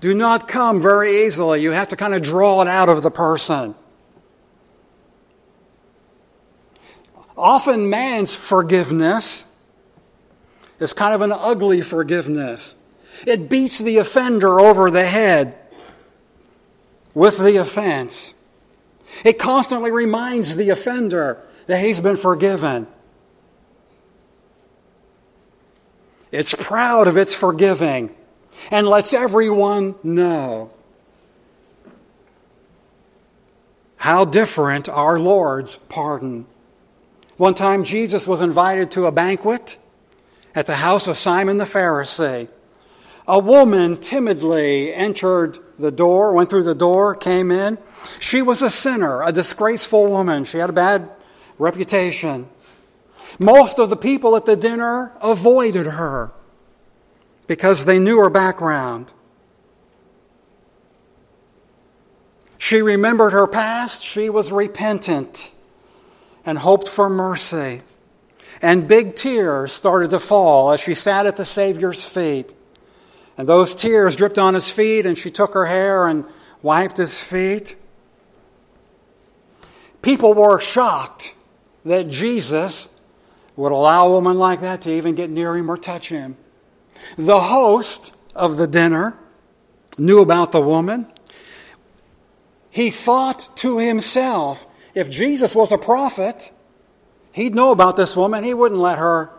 do 0.00 0.14
not 0.14 0.48
come 0.48 0.80
very 0.80 1.24
easily. 1.24 1.60
You 1.60 1.72
have 1.72 1.88
to 1.88 1.96
kind 1.96 2.14
of 2.14 2.22
draw 2.22 2.62
it 2.62 2.68
out 2.68 2.88
of 2.88 3.02
the 3.02 3.10
person. 3.10 3.74
Often 7.36 7.88
man's 7.88 8.34
forgiveness 8.34 9.46
is 10.78 10.92
kind 10.92 11.14
of 11.14 11.22
an 11.22 11.32
ugly 11.32 11.80
forgiveness. 11.80 12.76
It 13.26 13.48
beats 13.48 13.78
the 13.78 13.98
offender 13.98 14.60
over 14.60 14.90
the 14.90 15.06
head 15.06 15.56
with 17.14 17.38
the 17.38 17.56
offense. 17.56 18.34
It 19.24 19.38
constantly 19.38 19.90
reminds 19.90 20.56
the 20.56 20.70
offender 20.70 21.42
that 21.66 21.84
he's 21.84 22.00
been 22.00 22.16
forgiven. 22.16 22.86
It's 26.32 26.54
proud 26.54 27.08
of 27.08 27.16
its 27.16 27.34
forgiving 27.34 28.14
and 28.70 28.86
lets 28.86 29.12
everyone 29.12 29.96
know 30.02 30.72
how 33.96 34.24
different 34.24 34.88
our 34.88 35.18
Lord's 35.18 35.76
pardon. 35.76 36.46
One 37.36 37.54
time, 37.54 37.84
Jesus 37.84 38.26
was 38.26 38.40
invited 38.40 38.90
to 38.92 39.06
a 39.06 39.12
banquet 39.12 39.76
at 40.54 40.66
the 40.66 40.76
house 40.76 41.06
of 41.06 41.18
Simon 41.18 41.58
the 41.58 41.64
Pharisee 41.64 42.48
a 43.30 43.38
woman 43.38 43.96
timidly 43.96 44.92
entered 44.92 45.56
the 45.78 45.92
door, 45.92 46.32
went 46.32 46.50
through 46.50 46.64
the 46.64 46.74
door, 46.74 47.14
came 47.14 47.52
in. 47.52 47.78
She 48.18 48.42
was 48.42 48.60
a 48.60 48.68
sinner, 48.68 49.22
a 49.22 49.30
disgraceful 49.30 50.08
woman. 50.08 50.44
She 50.44 50.58
had 50.58 50.68
a 50.68 50.72
bad 50.72 51.08
reputation. 51.56 52.48
Most 53.38 53.78
of 53.78 53.88
the 53.88 53.96
people 53.96 54.34
at 54.34 54.46
the 54.46 54.56
dinner 54.56 55.12
avoided 55.22 55.86
her 55.86 56.32
because 57.46 57.84
they 57.84 58.00
knew 58.00 58.18
her 58.18 58.30
background. 58.30 59.12
She 62.58 62.82
remembered 62.82 63.30
her 63.30 63.46
past. 63.46 64.02
She 64.02 64.28
was 64.28 64.50
repentant 64.50 65.54
and 66.44 66.58
hoped 66.58 66.88
for 66.88 67.08
mercy. 67.08 67.82
And 68.60 68.88
big 68.88 69.14
tears 69.14 69.70
started 69.70 70.10
to 70.10 70.18
fall 70.18 70.72
as 70.72 70.80
she 70.80 70.96
sat 70.96 71.26
at 71.26 71.36
the 71.36 71.44
Savior's 71.44 72.04
feet. 72.04 72.54
And 73.40 73.48
those 73.48 73.74
tears 73.74 74.16
dripped 74.16 74.38
on 74.38 74.52
his 74.52 74.70
feet, 74.70 75.06
and 75.06 75.16
she 75.16 75.30
took 75.30 75.54
her 75.54 75.64
hair 75.64 76.06
and 76.06 76.26
wiped 76.60 76.98
his 76.98 77.22
feet. 77.24 77.74
People 80.02 80.34
were 80.34 80.60
shocked 80.60 81.34
that 81.86 82.10
Jesus 82.10 82.90
would 83.56 83.72
allow 83.72 84.08
a 84.08 84.10
woman 84.10 84.38
like 84.38 84.60
that 84.60 84.82
to 84.82 84.92
even 84.92 85.14
get 85.14 85.30
near 85.30 85.56
him 85.56 85.70
or 85.70 85.78
touch 85.78 86.10
him. 86.10 86.36
The 87.16 87.40
host 87.40 88.14
of 88.34 88.58
the 88.58 88.66
dinner 88.66 89.16
knew 89.96 90.20
about 90.20 90.52
the 90.52 90.60
woman. 90.60 91.06
He 92.68 92.90
thought 92.90 93.48
to 93.56 93.78
himself, 93.78 94.66
if 94.94 95.08
Jesus 95.08 95.54
was 95.54 95.72
a 95.72 95.78
prophet, 95.78 96.52
he'd 97.32 97.54
know 97.54 97.70
about 97.70 97.96
this 97.96 98.14
woman. 98.14 98.44
He 98.44 98.52
wouldn't 98.52 98.82
let 98.82 98.98
her 98.98 99.30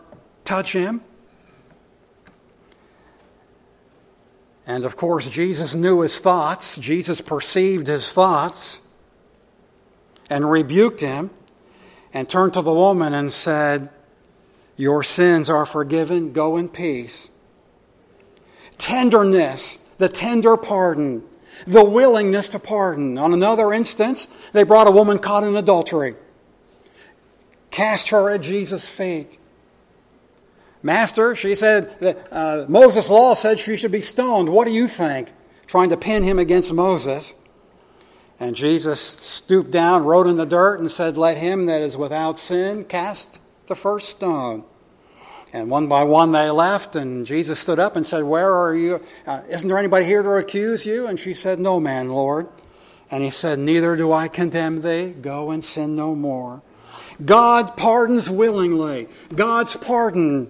touch 0.43 0.73
him. 0.73 1.01
And 4.67 4.85
of 4.85 4.95
course, 4.95 5.29
Jesus 5.29 5.73
knew 5.73 6.01
his 6.01 6.19
thoughts. 6.19 6.77
Jesus 6.77 7.21
perceived 7.21 7.87
his 7.87 8.11
thoughts 8.11 8.81
and 10.29 10.49
rebuked 10.49 11.01
him 11.01 11.31
and 12.13 12.29
turned 12.29 12.53
to 12.53 12.61
the 12.61 12.73
woman 12.73 13.13
and 13.13 13.31
said, 13.31 13.89
Your 14.77 15.03
sins 15.03 15.49
are 15.49 15.65
forgiven. 15.65 16.33
Go 16.33 16.57
in 16.57 16.69
peace. 16.69 17.29
Tenderness, 18.77 19.77
the 19.97 20.09
tender 20.09 20.57
pardon, 20.57 21.23
the 21.65 21.83
willingness 21.83 22.49
to 22.49 22.59
pardon. 22.59 23.17
On 23.17 23.33
another 23.33 23.73
instance, 23.73 24.27
they 24.53 24.63
brought 24.63 24.87
a 24.87 24.91
woman 24.91 25.19
caught 25.19 25.43
in 25.43 25.55
adultery, 25.55 26.15
cast 27.69 28.09
her 28.09 28.29
at 28.29 28.41
Jesus' 28.41 28.89
feet. 28.89 29.37
Master, 30.83 31.35
she 31.35 31.55
said, 31.55 32.17
uh, 32.31 32.65
Moses' 32.67 33.09
law 33.09 33.33
said 33.33 33.59
she 33.59 33.77
should 33.77 33.91
be 33.91 34.01
stoned. 34.01 34.49
What 34.49 34.65
do 34.65 34.73
you 34.73 34.87
think? 34.87 35.31
Trying 35.67 35.89
to 35.89 35.97
pin 35.97 36.23
him 36.23 36.39
against 36.39 36.73
Moses. 36.73 37.35
And 38.39 38.55
Jesus 38.55 38.99
stooped 38.99 39.69
down, 39.69 40.03
wrote 40.03 40.25
in 40.25 40.37
the 40.37 40.45
dirt, 40.45 40.79
and 40.79 40.89
said, 40.89 41.17
Let 41.17 41.37
him 41.37 41.67
that 41.67 41.81
is 41.81 41.95
without 41.95 42.39
sin 42.39 42.83
cast 42.85 43.39
the 43.67 43.75
first 43.75 44.09
stone. 44.09 44.63
And 45.53 45.69
one 45.69 45.87
by 45.87 46.03
one 46.03 46.31
they 46.31 46.49
left, 46.49 46.95
and 46.95 47.25
Jesus 47.25 47.59
stood 47.59 47.77
up 47.77 47.95
and 47.95 48.05
said, 48.05 48.23
Where 48.23 48.51
are 48.51 48.75
you? 48.75 49.03
Uh, 49.27 49.41
isn't 49.49 49.67
there 49.67 49.77
anybody 49.77 50.05
here 50.05 50.23
to 50.23 50.37
accuse 50.37 50.85
you? 50.85 51.05
And 51.05 51.19
she 51.19 51.35
said, 51.35 51.59
No 51.59 51.79
man, 51.79 52.09
Lord. 52.09 52.47
And 53.11 53.23
he 53.23 53.29
said, 53.29 53.59
Neither 53.59 53.95
do 53.95 54.11
I 54.11 54.27
condemn 54.27 54.81
thee. 54.81 55.09
Go 55.11 55.51
and 55.51 55.63
sin 55.63 55.95
no 55.95 56.15
more. 56.15 56.63
God 57.23 57.77
pardons 57.77 58.29
willingly. 58.29 59.07
God's 59.35 59.75
pardon 59.75 60.49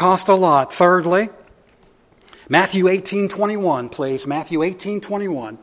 cost 0.00 0.28
a 0.28 0.34
lot. 0.34 0.72
Thirdly, 0.72 1.28
Matthew 2.48 2.88
18 2.88 3.28
21, 3.28 3.90
please. 3.90 4.26
Matthew 4.26 4.62
18 4.62 5.02
21. 5.02 5.58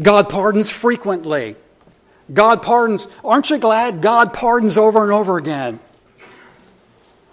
God 0.00 0.30
pardons 0.30 0.70
frequently. 0.70 1.56
God 2.32 2.62
pardons. 2.62 3.06
Aren't 3.22 3.50
you 3.50 3.58
glad 3.58 4.00
God 4.00 4.32
pardons 4.32 4.78
over 4.78 5.02
and 5.02 5.12
over 5.12 5.36
again? 5.36 5.78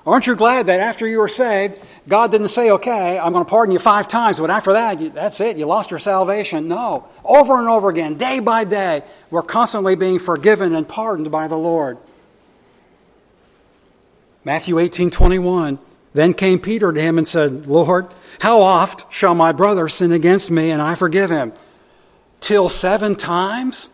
Aren't 0.05 0.27
you 0.27 0.35
glad 0.35 0.65
that 0.65 0.81
after 0.81 1.07
you 1.07 1.19
were 1.19 1.29
saved, 1.29 1.79
God 2.09 2.31
didn't 2.31 2.49
say, 2.49 2.71
okay, 2.71 3.17
I'm 3.17 3.31
going 3.31 3.45
to 3.45 3.49
pardon 3.49 3.71
you 3.71 3.79
five 3.79 4.09
times, 4.09 4.39
but 4.39 4.49
after 4.49 4.73
that, 4.73 5.13
that's 5.13 5.39
it, 5.39 5.55
you 5.57 5.65
lost 5.65 5.91
your 5.91 5.99
salvation. 5.99 6.67
No. 6.67 7.07
Over 7.23 7.59
and 7.59 7.67
over 7.67 7.89
again, 7.89 8.15
day 8.15 8.39
by 8.39 8.63
day, 8.63 9.03
we're 9.29 9.43
constantly 9.43 9.95
being 9.95 10.19
forgiven 10.19 10.73
and 10.73 10.87
pardoned 10.87 11.31
by 11.31 11.47
the 11.47 11.57
Lord. 11.57 11.97
Matthew 14.47 14.79
18 14.79 15.09
21. 15.09 15.77
Then 16.13 16.33
came 16.33 16.59
Peter 16.59 16.93
to 16.93 17.01
him 17.01 17.17
and 17.17 17.27
said, 17.27 17.67
Lord, 17.67 18.07
how 18.39 18.61
oft 18.61 19.11
shall 19.11 19.35
my 19.35 19.51
brother 19.51 19.89
sin 19.89 20.13
against 20.13 20.49
me 20.49 20.71
and 20.71 20.81
I 20.81 20.95
forgive 20.95 21.29
him? 21.29 21.51
Till 22.39 22.69
seven 22.69 23.15
times? 23.15 23.89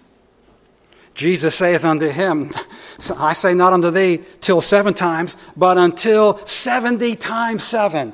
Jesus 1.15 1.55
saith 1.55 1.83
unto 1.83 2.07
him, 2.07 2.51
I 3.17 3.33
say 3.33 3.55
not 3.55 3.73
unto 3.73 3.89
thee 3.89 4.21
till 4.41 4.61
seven 4.61 4.93
times, 4.93 5.37
but 5.57 5.79
until 5.79 6.37
seventy 6.45 7.15
times 7.15 7.63
seven. 7.63 8.13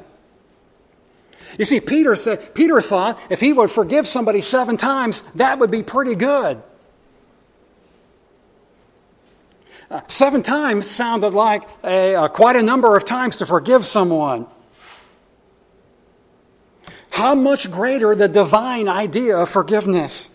You 1.57 1.65
see, 1.65 1.81
Peter 1.81 2.15
said, 2.15 2.55
Peter 2.55 2.79
thought 2.79 3.19
if 3.29 3.41
he 3.41 3.51
would 3.51 3.69
forgive 3.69 4.07
somebody 4.07 4.39
seven 4.39 4.77
times, 4.77 5.23
that 5.35 5.59
would 5.59 5.71
be 5.71 5.83
pretty 5.83 6.15
good. 6.15 6.63
Seven 10.07 10.43
times 10.43 10.87
sounded 10.87 11.33
like 11.33 11.63
a, 11.83 12.15
uh, 12.15 12.27
quite 12.27 12.55
a 12.55 12.61
number 12.61 12.95
of 12.95 13.05
times 13.05 13.37
to 13.37 13.45
forgive 13.45 13.85
someone. 13.85 14.45
How 17.09 17.33
much 17.33 17.71
greater 17.71 18.13
the 18.13 18.27
divine 18.27 18.87
idea 18.87 19.37
of 19.37 19.49
forgiveness? 19.49 20.29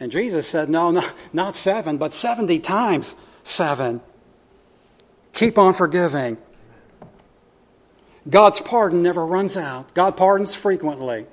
And 0.00 0.10
Jesus 0.10 0.48
said, 0.48 0.68
No, 0.68 0.90
not, 0.90 1.12
not 1.32 1.54
seven, 1.54 1.96
but 1.96 2.12
70 2.12 2.58
times 2.58 3.14
seven. 3.44 4.00
Keep 5.32 5.58
on 5.58 5.74
forgiving. 5.74 6.36
God's 8.28 8.60
pardon 8.60 9.02
never 9.02 9.24
runs 9.24 9.56
out, 9.56 9.94
God 9.94 10.16
pardons 10.16 10.54
frequently. 10.54 11.26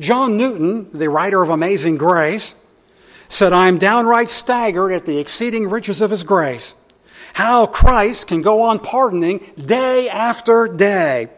John 0.00 0.36
Newton, 0.36 0.90
the 0.96 1.10
writer 1.10 1.42
of 1.42 1.50
Amazing 1.50 1.98
Grace, 1.98 2.54
said, 3.34 3.52
I 3.52 3.68
am 3.68 3.78
downright 3.78 4.30
staggered 4.30 4.92
at 4.92 5.06
the 5.06 5.18
exceeding 5.18 5.68
riches 5.68 6.00
of 6.00 6.10
his 6.10 6.22
grace. 6.22 6.74
How 7.32 7.66
Christ 7.66 8.28
can 8.28 8.42
go 8.42 8.62
on 8.62 8.78
pardoning 8.78 9.44
day 9.56 10.08
after 10.08 10.68
day, 10.68 11.30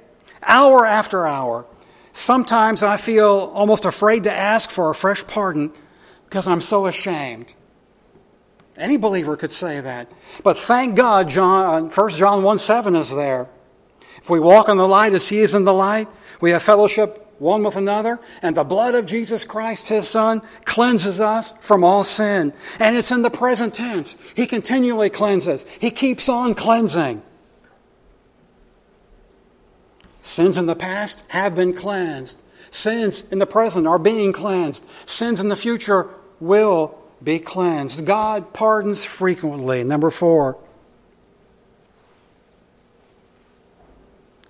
hour 0.42 0.84
after 0.84 1.26
hour. 1.26 1.66
Sometimes 2.12 2.82
I 2.82 2.98
feel 2.98 3.50
almost 3.54 3.86
afraid 3.86 4.24
to 4.24 4.32
ask 4.32 4.70
for 4.70 4.90
a 4.90 4.94
fresh 4.94 5.26
pardon 5.26 5.72
because 6.26 6.46
I'm 6.46 6.60
so 6.60 6.86
ashamed. 6.86 7.54
Any 8.76 8.98
believer 8.98 9.36
could 9.36 9.52
say 9.52 9.80
that. 9.80 10.10
But 10.44 10.58
thank 10.58 10.96
God, 10.96 11.30
John, 11.30 11.86
uh, 11.86 11.88
1 11.88 12.10
John 12.10 12.42
1 12.42 12.58
7 12.58 12.94
is 12.94 13.10
there. 13.14 13.48
If 14.18 14.28
we 14.28 14.38
walk 14.38 14.68
in 14.68 14.76
the 14.76 14.86
light 14.86 15.14
as 15.14 15.28
he 15.28 15.38
is 15.38 15.54
in 15.54 15.64
the 15.64 15.72
light, 15.72 16.08
we 16.42 16.50
have 16.50 16.62
fellowship 16.62 17.25
one 17.38 17.62
with 17.62 17.76
another, 17.76 18.18
and 18.42 18.56
the 18.56 18.64
blood 18.64 18.94
of 18.94 19.06
Jesus 19.06 19.44
Christ, 19.44 19.88
his 19.88 20.08
Son, 20.08 20.42
cleanses 20.64 21.20
us 21.20 21.52
from 21.60 21.84
all 21.84 22.04
sin. 22.04 22.52
And 22.78 22.96
it's 22.96 23.10
in 23.10 23.22
the 23.22 23.30
present 23.30 23.74
tense. 23.74 24.16
He 24.34 24.46
continually 24.46 25.10
cleanses, 25.10 25.66
he 25.80 25.90
keeps 25.90 26.28
on 26.28 26.54
cleansing. 26.54 27.22
Sins 30.22 30.56
in 30.56 30.66
the 30.66 30.74
past 30.74 31.22
have 31.28 31.54
been 31.54 31.72
cleansed. 31.72 32.42
Sins 32.72 33.22
in 33.30 33.38
the 33.38 33.46
present 33.46 33.86
are 33.86 33.98
being 33.98 34.32
cleansed. 34.32 34.84
Sins 35.08 35.38
in 35.38 35.48
the 35.48 35.56
future 35.56 36.08
will 36.40 36.98
be 37.22 37.38
cleansed. 37.38 38.04
God 38.04 38.52
pardons 38.52 39.04
frequently. 39.04 39.84
Number 39.84 40.10
four, 40.10 40.58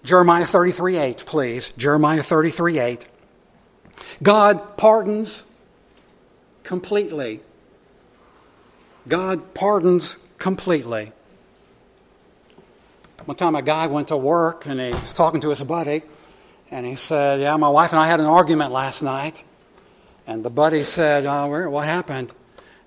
Jeremiah 0.06 0.46
33 0.46 0.98
8, 0.98 1.26
please. 1.26 1.70
Jeremiah 1.76 2.22
33 2.22 2.78
8. 2.78 3.08
God 4.22 4.76
pardons 4.76 5.44
completely. 6.62 7.40
God 9.08 9.52
pardons 9.52 10.18
completely. 10.38 11.10
One 13.24 13.36
time 13.36 13.56
a 13.56 13.62
guy 13.62 13.88
went 13.88 14.08
to 14.08 14.16
work 14.16 14.66
and 14.66 14.78
he 14.78 14.90
was 14.90 15.12
talking 15.12 15.40
to 15.40 15.48
his 15.48 15.64
buddy 15.64 16.02
and 16.70 16.86
he 16.86 16.94
said, 16.94 17.40
Yeah, 17.40 17.56
my 17.56 17.68
wife 17.68 17.90
and 17.90 18.00
I 18.00 18.06
had 18.06 18.20
an 18.20 18.26
argument 18.26 18.70
last 18.70 19.02
night. 19.02 19.44
And 20.24 20.44
the 20.44 20.50
buddy 20.50 20.84
said, 20.84 21.26
oh, 21.26 21.68
What 21.68 21.84
happened? 21.84 22.32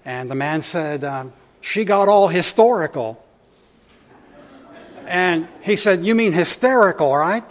And 0.06 0.32
the 0.32 0.36
man 0.36 0.62
said, 0.62 1.04
um, 1.04 1.34
She 1.60 1.84
got 1.84 2.08
all 2.08 2.30
historical. 2.30 3.22
And 5.10 5.48
he 5.62 5.76
said, 5.76 6.06
You 6.06 6.13
mean 6.13 6.34
hysterical, 6.34 7.15
right? 7.15 7.43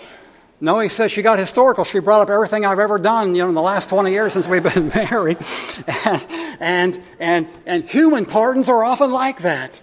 No, 0.60 0.78
he 0.78 0.88
says 0.88 1.10
she 1.10 1.22
got 1.22 1.40
historical. 1.40 1.84
She 1.84 1.98
brought 1.98 2.22
up 2.22 2.30
everything 2.30 2.64
I've 2.64 2.78
ever 2.78 2.98
done, 2.98 3.34
you 3.34 3.42
know, 3.42 3.48
in 3.48 3.54
the 3.54 3.62
last 3.62 3.90
20 3.90 4.10
years 4.10 4.32
since 4.32 4.46
we've 4.46 4.62
been 4.62 4.88
married. 4.94 5.38
And, 6.04 6.26
and, 6.60 7.02
and, 7.18 7.48
and 7.66 7.84
human 7.84 8.26
pardons 8.26 8.68
are 8.68 8.84
often 8.84 9.10
like 9.10 9.42
that. 9.42 9.80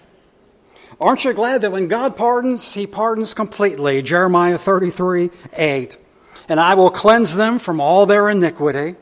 Aren't 0.98 1.24
you 1.26 1.34
glad 1.34 1.60
that 1.60 1.72
when 1.72 1.88
God 1.88 2.16
pardons, 2.16 2.72
He 2.72 2.86
pardons 2.86 3.34
completely? 3.34 4.00
Jeremiah 4.00 4.56
33, 4.56 5.30
8. 5.52 5.98
And 6.48 6.58
I 6.58 6.74
will 6.74 6.90
cleanse 6.90 7.36
them 7.36 7.58
from 7.58 7.80
all 7.80 8.06
their 8.06 8.30
iniquity, 8.30 8.96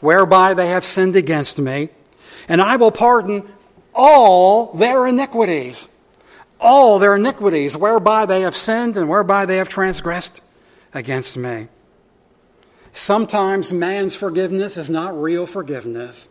whereby 0.00 0.52
they 0.52 0.68
have 0.68 0.84
sinned 0.84 1.16
against 1.16 1.58
me. 1.58 1.88
And 2.48 2.60
I 2.60 2.76
will 2.76 2.90
pardon 2.90 3.48
all 3.94 4.74
their 4.74 5.06
iniquities 5.06 5.89
all 6.60 6.98
their 6.98 7.16
iniquities, 7.16 7.76
whereby 7.76 8.26
they 8.26 8.42
have 8.42 8.54
sinned 8.54 8.96
and 8.96 9.08
whereby 9.08 9.46
they 9.46 9.56
have 9.56 9.68
transgressed 9.68 10.42
against 10.92 11.36
me. 11.36 11.68
Sometimes 12.92 13.72
man's 13.72 14.16
forgiveness 14.16 14.76
is 14.76 14.90
not 14.90 15.20
real 15.20 15.46
forgiveness. 15.46 16.28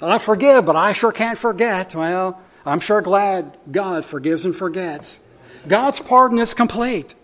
I 0.00 0.18
forgive, 0.18 0.64
but 0.64 0.76
I 0.76 0.92
sure 0.92 1.12
can't 1.12 1.38
forget. 1.38 1.94
Well, 1.94 2.40
I'm 2.64 2.80
sure 2.80 3.02
glad 3.02 3.56
God 3.70 4.04
forgives 4.04 4.44
and 4.44 4.54
forgets. 4.54 5.20
God's 5.66 6.00
pardon 6.00 6.38
is 6.38 6.54
complete. 6.54 7.14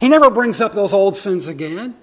He 0.00 0.08
never 0.08 0.30
brings 0.30 0.60
up 0.60 0.72
those 0.72 0.92
old 0.92 1.16
sins 1.16 1.48
again. 1.48 1.94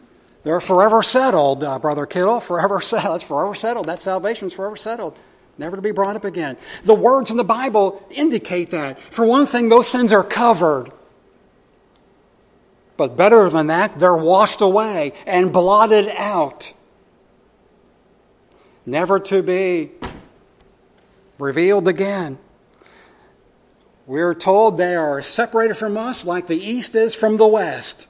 They're 0.44 0.60
forever 0.60 1.04
settled, 1.04 1.64
uh, 1.64 1.80
Brother 1.80 2.06
Kittle. 2.06 2.40
Forever 2.40 2.82
settled. 2.82 3.16
That's 3.16 3.24
forever 3.24 3.56
settled. 3.56 3.88
That 3.88 4.00
salvation 4.00 4.48
is 4.48 4.54
forever 4.54 4.76
settled. 4.76 5.18
Never 5.58 5.76
to 5.76 5.82
be 5.82 5.92
brought 5.92 6.16
up 6.16 6.26
again. 6.26 6.58
The 6.84 6.96
words 6.96 7.30
in 7.30 7.38
the 7.38 7.44
Bible 7.44 8.06
indicate 8.10 8.72
that. 8.72 9.00
For 9.00 9.24
one 9.24 9.46
thing, 9.46 9.70
those 9.70 9.88
sins 9.88 10.12
are 10.12 10.24
covered. 10.24 10.92
But 12.98 13.16
better 13.16 13.50
than 13.50 13.68
that, 13.68 14.00
they're 14.00 14.16
washed 14.16 14.62
away 14.62 15.14
and 15.26 15.54
blotted 15.54 16.10
out. 16.16 16.74
Never 18.86 19.20
to 19.20 19.42
be 19.42 19.92
revealed 21.38 21.88
again. 21.88 22.38
We're 24.06 24.36
told 24.36 24.78
they 24.78 24.96
are 24.96 25.22
separated 25.22 25.76
from 25.76 25.98
us 25.98 26.26
like 26.26 26.48
the 26.48 26.58
east 26.58 26.96
is 26.96 27.16
from 27.16 27.38
the 27.38 27.48
west. 27.48 28.08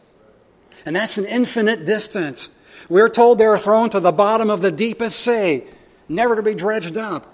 And 0.86 0.95
that's 0.95 1.17
an 1.17 1.25
infinite 1.25 1.86
distance. 1.86 2.49
We're 2.89 3.10
told 3.10 3.38
they 3.38 3.45
are 3.45 3.60
thrown 3.60 3.89
to 3.91 3.99
the 3.99 4.12
bottom 4.12 4.49
of 4.49 4.62
the 4.62 4.71
deepest 4.71 5.19
sea, 5.19 5.63
never 6.10 6.36
to 6.36 6.41
be 6.41 6.56
dredged 6.56 6.97
up. 6.97 7.33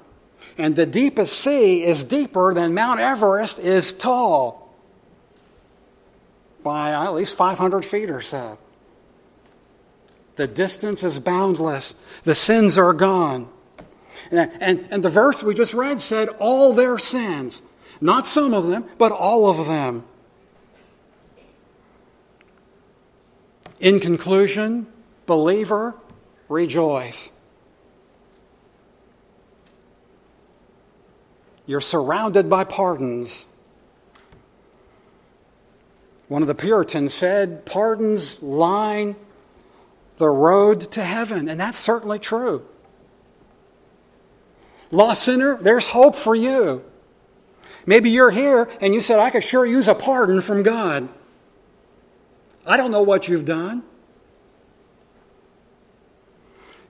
And 0.59 0.75
the 0.75 0.85
deepest 0.85 1.39
sea 1.39 1.83
is 1.85 2.03
deeper 2.03 2.53
than 2.53 2.73
Mount 2.73 2.99
Everest 2.99 3.59
is 3.59 3.93
tall 3.93 4.69
by 6.63 6.91
at 6.91 7.13
least 7.13 7.37
500 7.37 7.85
feet 7.85 8.09
or 8.09 8.19
so. 8.19 8.59
The 10.35 10.47
distance 10.47 11.01
is 11.01 11.17
boundless. 11.17 11.95
The 12.25 12.35
sins 12.35 12.77
are 12.77 12.93
gone. 12.93 13.47
And, 14.31 14.51
and, 14.59 14.87
and 14.91 15.01
the 15.01 15.09
verse 15.09 15.41
we 15.41 15.53
just 15.53 15.73
read 15.73 16.01
said, 16.01 16.27
all 16.39 16.73
their 16.73 16.97
sins. 16.97 17.61
Not 18.01 18.25
some 18.25 18.53
of 18.53 18.67
them, 18.67 18.83
but 18.97 19.13
all 19.13 19.49
of 19.49 19.65
them. 19.65 20.03
In 23.79 24.01
conclusion, 24.01 24.87
believer, 25.25 25.95
rejoice. 26.49 27.31
You're 31.69 31.81
surrounded 31.81 32.49
by 32.49 32.63
pardons. 32.63 33.45
One 36.27 36.41
of 36.41 36.47
the 36.47 36.55
Puritans 36.55 37.13
said, 37.13 37.63
Pardons 37.63 38.41
line 38.41 39.15
the 40.17 40.29
road 40.29 40.81
to 40.93 41.03
heaven. 41.03 41.47
And 41.47 41.59
that's 41.59 41.77
certainly 41.77 42.17
true. 42.17 42.65
Lost 44.89 45.21
sinner, 45.21 45.59
there's 45.61 45.89
hope 45.89 46.15
for 46.15 46.33
you. 46.33 46.83
Maybe 47.85 48.09
you're 48.09 48.31
here 48.31 48.67
and 48.81 48.95
you 48.95 48.99
said, 48.99 49.19
I 49.19 49.29
could 49.29 49.43
sure 49.43 49.63
use 49.63 49.87
a 49.87 49.93
pardon 49.93 50.41
from 50.41 50.63
God. 50.63 51.07
I 52.65 52.77
don't 52.77 52.89
know 52.89 53.03
what 53.03 53.27
you've 53.27 53.45
done. 53.45 53.83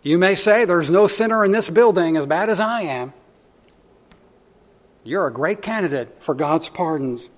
You 0.03 0.17
may 0.17 0.35
say, 0.35 0.63
There's 0.63 0.89
no 0.89 1.07
sinner 1.07 1.43
in 1.43 1.51
this 1.51 1.69
building 1.69 2.15
as 2.15 2.25
bad 2.25 2.47
as 2.47 2.61
I 2.61 2.83
am. 2.83 3.11
You're 5.09 5.25
a 5.25 5.33
great 5.33 5.63
candidate 5.63 6.21
for 6.21 6.35
God's 6.35 6.69
pardons. 6.69 7.31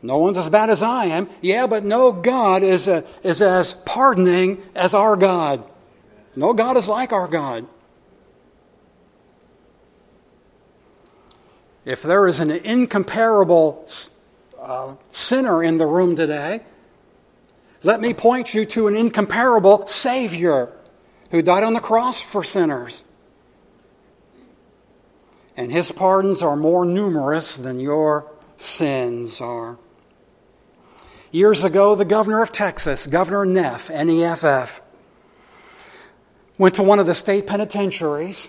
No 0.00 0.16
one's 0.16 0.38
as 0.38 0.48
bad 0.48 0.70
as 0.70 0.82
I 0.82 1.04
am. 1.04 1.28
Yeah, 1.42 1.66
but 1.66 1.84
no 1.84 2.10
God 2.10 2.62
is, 2.62 2.88
a, 2.88 3.04
is 3.22 3.42
as 3.42 3.74
pardoning 3.84 4.62
as 4.74 4.94
our 4.94 5.16
God. 5.16 5.62
No 6.34 6.54
God 6.54 6.78
is 6.78 6.88
like 6.88 7.12
our 7.12 7.28
God. 7.28 7.66
If 11.84 12.02
there 12.02 12.26
is 12.26 12.40
an 12.40 12.50
incomparable 12.50 13.86
uh, 14.58 14.94
sinner 15.10 15.62
in 15.62 15.76
the 15.76 15.86
room 15.86 16.16
today, 16.16 16.62
let 17.82 18.00
me 18.00 18.14
point 18.14 18.54
you 18.54 18.64
to 18.64 18.86
an 18.86 18.96
incomparable 18.96 19.86
Savior 19.86 20.72
who 21.30 21.42
died 21.42 21.62
on 21.62 21.74
the 21.74 21.80
cross 21.80 22.22
for 22.22 22.42
sinners. 22.42 23.04
And 25.60 25.70
his 25.70 25.92
pardons 25.92 26.42
are 26.42 26.56
more 26.56 26.86
numerous 26.86 27.58
than 27.58 27.80
your 27.80 28.32
sins 28.56 29.42
are. 29.42 29.78
Years 31.32 31.64
ago, 31.64 31.94
the 31.94 32.06
governor 32.06 32.40
of 32.40 32.50
Texas, 32.50 33.06
Governor 33.06 33.44
Neff, 33.44 33.90
N 33.90 34.08
E 34.08 34.24
F 34.24 34.42
F, 34.42 34.80
went 36.56 36.76
to 36.76 36.82
one 36.82 36.98
of 36.98 37.04
the 37.04 37.14
state 37.14 37.46
penitentiaries. 37.46 38.48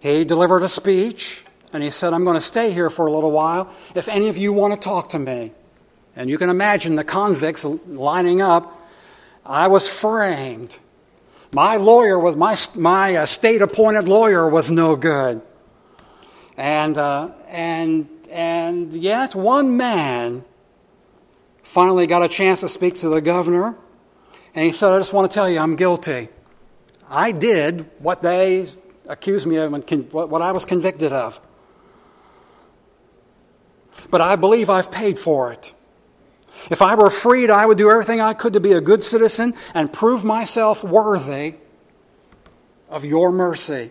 He 0.00 0.26
delivered 0.26 0.62
a 0.62 0.68
speech 0.68 1.42
and 1.72 1.82
he 1.82 1.88
said, 1.88 2.12
I'm 2.12 2.24
going 2.24 2.34
to 2.34 2.42
stay 2.42 2.70
here 2.72 2.90
for 2.90 3.06
a 3.06 3.10
little 3.10 3.30
while 3.30 3.74
if 3.94 4.08
any 4.08 4.28
of 4.28 4.36
you 4.36 4.52
want 4.52 4.74
to 4.74 4.78
talk 4.78 5.08
to 5.10 5.18
me. 5.18 5.52
And 6.14 6.28
you 6.28 6.36
can 6.36 6.50
imagine 6.50 6.96
the 6.96 7.02
convicts 7.02 7.64
lining 7.64 8.42
up. 8.42 8.78
I 9.46 9.68
was 9.68 9.88
framed. 9.88 10.78
My 11.50 11.76
lawyer 11.76 12.18
was, 12.18 12.36
my, 12.36 12.58
my 12.74 13.16
uh, 13.16 13.24
state 13.24 13.62
appointed 13.62 14.06
lawyer 14.06 14.46
was 14.46 14.70
no 14.70 14.96
good. 14.96 15.40
And, 16.56 16.98
uh, 16.98 17.32
and, 17.48 18.08
and 18.30 18.92
yet 18.92 19.34
one 19.34 19.76
man 19.76 20.44
finally 21.62 22.06
got 22.06 22.22
a 22.22 22.28
chance 22.28 22.60
to 22.60 22.68
speak 22.68 22.96
to 22.96 23.08
the 23.08 23.20
governor. 23.20 23.76
And 24.54 24.66
he 24.66 24.72
said, 24.72 24.92
I 24.92 24.98
just 24.98 25.12
want 25.12 25.30
to 25.30 25.34
tell 25.34 25.48
you, 25.48 25.58
I'm 25.58 25.76
guilty. 25.76 26.28
I 27.08 27.32
did 27.32 27.90
what 27.98 28.22
they 28.22 28.68
accused 29.08 29.46
me 29.46 29.56
of, 29.56 29.72
and 29.72 30.12
what 30.12 30.42
I 30.42 30.52
was 30.52 30.64
convicted 30.64 31.12
of 31.12 31.40
but 34.12 34.20
I 34.20 34.36
believe 34.36 34.70
I've 34.70 34.90
paid 34.90 35.18
for 35.18 35.52
it. 35.52 35.72
If 36.70 36.82
I 36.82 36.94
were 36.94 37.10
freed, 37.10 37.50
I 37.50 37.66
would 37.66 37.78
do 37.78 37.90
everything 37.90 38.20
I 38.20 38.34
could 38.34 38.52
to 38.52 38.60
be 38.60 38.72
a 38.72 38.80
good 38.80 39.02
citizen 39.02 39.54
and 39.74 39.92
prove 39.92 40.22
myself 40.22 40.84
worthy 40.84 41.54
of 42.88 43.04
your 43.04 43.32
mercy. 43.32 43.90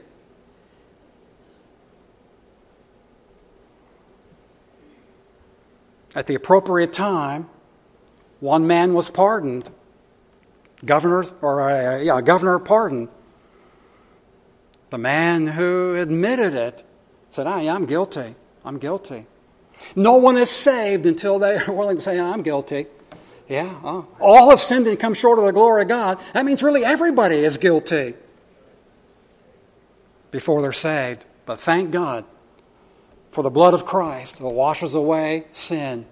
At 6.14 6.28
the 6.28 6.36
appropriate 6.36 6.92
time, 6.92 7.50
one 8.40 8.68
man 8.68 8.94
was 8.94 9.10
pardoned. 9.10 9.70
Governor, 10.86 11.26
or 11.42 11.70
uh, 11.70 12.00
yeah, 12.00 12.22
governor 12.22 12.60
pardoned. 12.60 13.10
The 14.90 14.98
man 14.98 15.48
who 15.48 15.96
admitted 15.96 16.54
it 16.54 16.84
said, 17.30 17.48
I, 17.48 17.70
I'm 17.70 17.86
guilty. 17.86 18.36
I'm 18.66 18.78
guilty. 18.78 19.26
No 19.96 20.18
one 20.18 20.38
is 20.38 20.50
saved 20.50 21.06
until 21.06 21.40
they 21.40 21.58
are 21.58 21.72
willing 21.72 21.96
to 21.96 22.02
say, 22.02 22.20
I'm 22.20 22.42
guilty. 22.42 22.88
Yeah, 23.48 23.70
oh. 23.84 24.08
all 24.20 24.50
have 24.50 24.62
sinned 24.62 24.88
and 24.88 25.00
come 25.00 25.14
short 25.14 25.38
of 25.38 25.46
the 25.46 25.52
glory 25.52 25.82
of 25.82 25.88
God. 25.88 26.20
That 26.34 26.46
means 26.46 26.64
really 26.64 26.86
everybody 26.86 27.36
is 27.36 27.58
guilty 27.58 28.14
before 30.32 30.62
they're 30.62 30.72
saved. 30.72 31.26
But 31.46 31.60
thank 31.60 31.92
God 31.92 32.26
for 33.32 33.44
the 33.44 33.50
blood 33.50 33.74
of 33.74 33.86
Christ 33.86 34.38
that 34.38 34.48
washes 34.48 34.94
away 34.96 35.46
sin. 35.52 36.06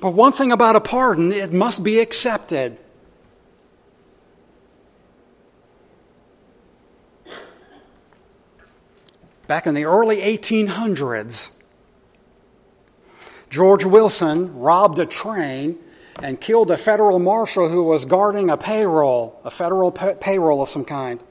But 0.00 0.10
one 0.10 0.32
thing 0.32 0.52
about 0.52 0.76
a 0.76 0.80
pardon, 0.80 1.32
it 1.32 1.52
must 1.52 1.82
be 1.82 1.98
accepted. 1.98 2.78
back 9.46 9.66
in 9.66 9.74
the 9.74 9.84
early 9.84 10.18
1800s, 10.18 11.52
George 13.48 13.84
Wilson 13.84 14.58
robbed 14.58 14.98
a 14.98 15.06
train 15.06 15.78
and 16.22 16.40
killed 16.40 16.70
a 16.70 16.76
federal 16.76 17.18
marshal 17.18 17.68
who 17.68 17.82
was 17.82 18.04
guarding 18.04 18.50
a 18.50 18.56
payroll, 18.56 19.40
a 19.44 19.50
federal 19.50 19.92
pay- 19.92 20.16
payroll 20.20 20.62
of 20.62 20.68
some 20.68 20.84
kind. 20.84 21.22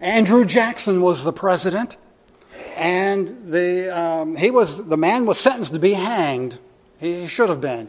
Andrew 0.00 0.44
Jackson 0.44 1.00
was 1.00 1.24
the 1.24 1.32
president, 1.32 1.96
and 2.76 3.50
the, 3.50 3.96
um, 3.96 4.36
he 4.36 4.50
was, 4.50 4.86
the 4.86 4.96
man 4.96 5.26
was 5.26 5.38
sentenced 5.38 5.72
to 5.72 5.78
be 5.78 5.92
hanged. 5.92 6.58
He 6.98 7.28
should 7.28 7.48
have 7.48 7.60
been. 7.60 7.88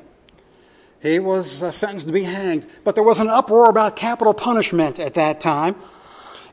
He 1.02 1.20
was 1.20 1.62
uh, 1.62 1.72
sentenced 1.72 2.08
to 2.08 2.14
be 2.14 2.24
hanged. 2.24 2.66
But 2.84 2.96
there 2.96 3.04
was 3.04 3.20
an 3.20 3.28
uproar 3.28 3.70
about 3.70 3.96
capital 3.96 4.34
punishment 4.34 5.00
at 5.00 5.14
that 5.16 5.42
time 5.42 5.76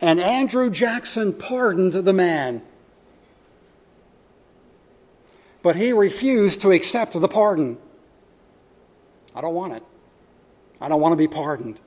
and 0.04 0.20
Andrew 0.20 0.68
Jackson 0.70 1.32
pardoned 1.32 1.94
the 1.94 2.12
man. 2.12 2.62
But 5.62 5.76
he 5.76 5.94
refused 5.94 6.60
to 6.60 6.72
accept 6.72 7.18
the 7.18 7.26
pardon. 7.26 7.78
I 9.34 9.40
don't 9.40 9.54
want 9.54 9.72
it. 9.72 9.82
I 10.78 10.88
don't 10.88 11.00
want 11.00 11.12
to 11.12 11.16
be 11.16 11.26
pardoned. 11.26 11.80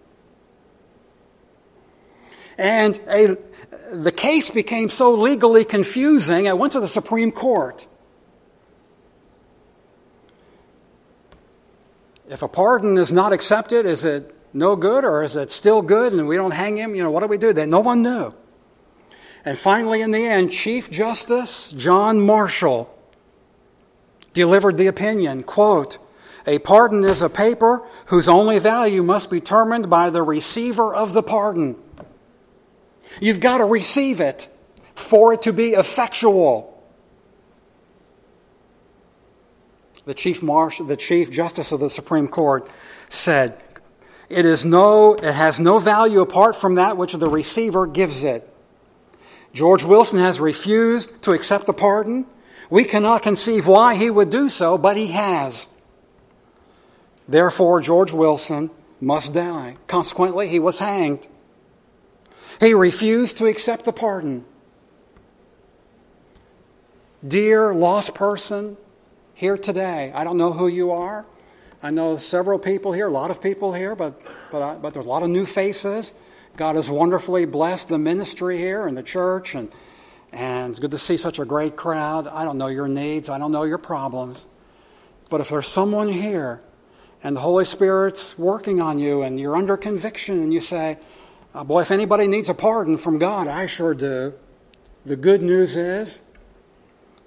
And 2.58 3.00
a, 3.08 3.38
the 3.92 4.12
case 4.12 4.50
became 4.50 4.90
so 4.90 5.14
legally 5.14 5.66
confusing, 5.66 6.48
I 6.48 6.54
went 6.54 6.74
to 6.74 6.80
the 6.80 6.88
Supreme 6.88 7.32
Court. 7.32 7.86
If 12.30 12.42
a 12.42 12.48
pardon 12.48 12.98
is 12.98 13.14
not 13.14 13.32
accepted, 13.32 13.86
is 13.86 14.04
it 14.04 14.36
no 14.54 14.76
good 14.76 15.06
or 15.06 15.24
is 15.24 15.36
it 15.36 15.52
still 15.52 15.82
good 15.82 16.14
and 16.14 16.28
we 16.28 16.36
don't 16.36 16.52
hang 16.52 16.78
him? 16.78 16.96
You 16.96 17.04
know, 17.04 17.12
what 17.12 17.22
do 17.22 17.28
we 17.28 17.38
do? 17.38 17.54
That 17.54 17.68
no 17.68 17.80
one 17.80 18.02
knew. 18.02 18.34
And 19.46 19.58
finally, 19.58 20.02
in 20.02 20.12
the 20.12 20.26
end, 20.26 20.52
Chief 20.52 20.92
Justice 20.92 21.72
John 21.72 22.20
Marshall 22.20 22.94
delivered 24.34 24.76
the 24.76 24.88
opinion, 24.88 25.44
quote, 25.44 25.98
A 26.46 26.60
pardon 26.60 27.06
is 27.06 27.22
a 27.22 27.30
paper 27.30 27.88
whose 28.08 28.28
only 28.28 28.60
value 28.60 29.04
must 29.04 29.32
be 29.32 29.40
determined 29.40 29.90
by 29.90 30.10
the 30.10 30.22
receiver 30.22 30.94
of 30.94 31.14
the 31.14 31.24
pardon. 31.24 31.78
You've 33.20 33.40
got 33.40 33.60
to 33.60 33.66
receive 33.66 34.20
it 34.20 34.48
for 34.96 35.34
it 35.34 35.44
to 35.44 35.54
be 35.54 35.70
effectual. 35.74 36.74
The 40.06 40.14
chief, 40.14 40.42
marshal, 40.42 40.86
the 40.86 40.96
chief 40.96 41.32
justice 41.32 41.72
of 41.72 41.80
the 41.80 41.90
Supreme 41.90 42.28
Court 42.28 42.70
said, 43.10 43.62
it, 44.30 44.46
is 44.46 44.66
no, 44.66 45.16
it 45.16 45.34
has 45.34 45.60
no 45.60 45.80
value 45.80 46.22
apart 46.22 46.56
from 46.56 46.76
that 46.76 46.98
which 46.98 47.14
the 47.14 47.30
receiver 47.30 47.88
gives 47.88 48.24
it. 48.24 48.48
George 49.54 49.84
Wilson 49.84 50.20
has 50.20 50.40
refused 50.40 51.22
to 51.24 51.32
accept 51.32 51.66
the 51.66 51.74
pardon. 51.74 52.26
We 52.70 52.84
cannot 52.84 53.24
conceive 53.24 53.68
why 53.68 53.96
he 53.96 54.10
would 54.10 54.30
do 54.30 54.50
so, 54.50 54.78
but 54.78 54.98
he 54.98 55.08
has. 55.08 55.68
Therefore, 57.28 57.82
George 57.82 58.14
Wilson 58.14 58.70
must 59.02 59.34
die. 59.34 59.78
Consequently, 59.88 60.48
he 60.48 60.60
was 60.60 60.80
hanged. 60.80 61.28
He 62.60 62.74
refused 62.74 63.38
to 63.38 63.46
accept 63.46 63.86
the 63.86 63.94
pardon. 63.94 64.46
Dear 67.28 67.74
lost 67.74 68.16
person, 68.16 68.78
here 69.34 69.58
today, 69.58 70.12
I 70.16 70.24
don't 70.24 70.38
know 70.38 70.52
who 70.52 70.68
you 70.68 70.92
are. 70.92 71.26
I 71.84 71.92
know 71.92 72.18
several 72.18 72.58
people 72.58 72.92
here, 72.92 73.08
a 73.08 73.12
lot 73.12 73.30
of 73.30 73.42
people 73.42 73.74
here, 73.74 73.96
but, 73.96 74.20
but, 74.52 74.62
I, 74.64 74.76
but 74.76 74.94
there's 74.94 75.06
a 75.06 75.10
lot 75.10 75.22
of 75.22 75.30
new 75.30 75.46
faces. 75.46 76.14
God 76.56 76.76
has 76.76 76.90
wonderfully 76.90 77.46
blessed 77.46 77.90
the 77.90 78.00
ministry 78.00 78.58
here 78.58 78.88
and 78.88 78.98
the 78.98 79.04
church, 79.04 79.54
and, 79.54 79.72
and 80.32 80.72
it's 80.72 80.80
good 80.80 80.90
to 80.90 80.98
see 80.98 81.18
such 81.18 81.38
a 81.38 81.46
great 81.46 81.76
crowd. 81.76 82.26
I 82.26 82.46
don't 82.46 82.58
know 82.58 82.68
your 82.68 82.88
needs, 82.88 83.30
I 83.30 83.38
don't 83.38 83.52
know 83.52 83.64
your 83.64 83.78
problems. 83.78 84.48
But 85.30 85.42
if 85.42 85.50
there's 85.50 85.68
someone 85.68 86.10
here 86.10 86.62
and 87.24 87.36
the 87.36 87.42
Holy 87.42 87.66
Spirit's 87.66 88.40
working 88.40 88.82
on 88.82 88.98
you 88.98 89.22
and 89.22 89.40
you're 89.40 89.56
under 89.56 89.78
conviction 89.78 90.42
and 90.42 90.52
you 90.52 90.62
say, 90.62 90.98
oh, 91.56 91.64
Boy, 91.64 91.82
if 91.82 91.92
anybody 91.92 92.28
needs 92.28 92.50
a 92.50 92.54
pardon 92.54 92.98
from 92.98 93.20
God, 93.20 93.48
I 93.48 93.66
sure 93.68 93.94
do. 93.94 94.34
The 95.06 95.16
good 95.16 95.42
news 95.42 95.78
is 95.78 96.22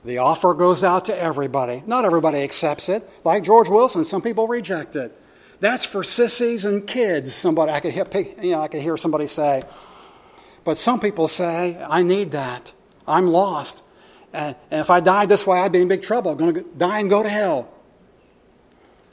the 0.04 0.18
offer 0.18 0.54
goes 0.54 0.84
out 0.84 1.06
to 1.06 1.16
everybody. 1.16 1.82
Not 1.86 2.04
everybody 2.04 2.38
accepts 2.38 2.88
it. 2.88 3.08
Like 3.24 3.44
George 3.44 3.68
Wilson, 3.68 4.04
some 4.04 4.22
people 4.22 4.48
reject 4.48 4.96
it. 4.96 5.16
That's 5.60 5.84
for 5.84 6.02
sissies 6.02 6.64
and 6.64 6.86
kids. 6.86 7.34
Somebody 7.34 7.72
I 7.72 7.80
could 7.80 7.92
hear, 7.92 8.06
you 8.42 8.52
know, 8.52 8.60
I 8.60 8.68
could 8.68 8.80
hear 8.80 8.96
somebody 8.96 9.26
say. 9.26 9.62
But 10.64 10.76
some 10.76 11.00
people 11.00 11.28
say, 11.28 11.82
I 11.86 12.02
need 12.02 12.32
that. 12.32 12.72
I'm 13.06 13.26
lost. 13.26 13.82
And 14.32 14.56
if 14.70 14.90
I 14.90 15.00
died 15.00 15.28
this 15.28 15.46
way, 15.46 15.58
I'd 15.58 15.72
be 15.72 15.80
in 15.80 15.88
big 15.88 16.02
trouble. 16.02 16.30
I'm 16.30 16.38
going 16.38 16.54
to 16.54 16.62
die 16.76 17.00
and 17.00 17.10
go 17.10 17.22
to 17.22 17.28
hell. 17.28 17.68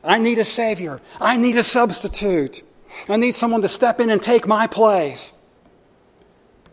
I 0.03 0.19
need 0.19 0.37
a 0.39 0.45
Savior. 0.45 1.01
I 1.19 1.37
need 1.37 1.57
a 1.57 1.63
substitute. 1.63 2.63
I 3.09 3.17
need 3.17 3.35
someone 3.35 3.61
to 3.61 3.67
step 3.67 3.99
in 3.99 4.09
and 4.09 4.21
take 4.21 4.47
my 4.47 4.67
place. 4.67 5.33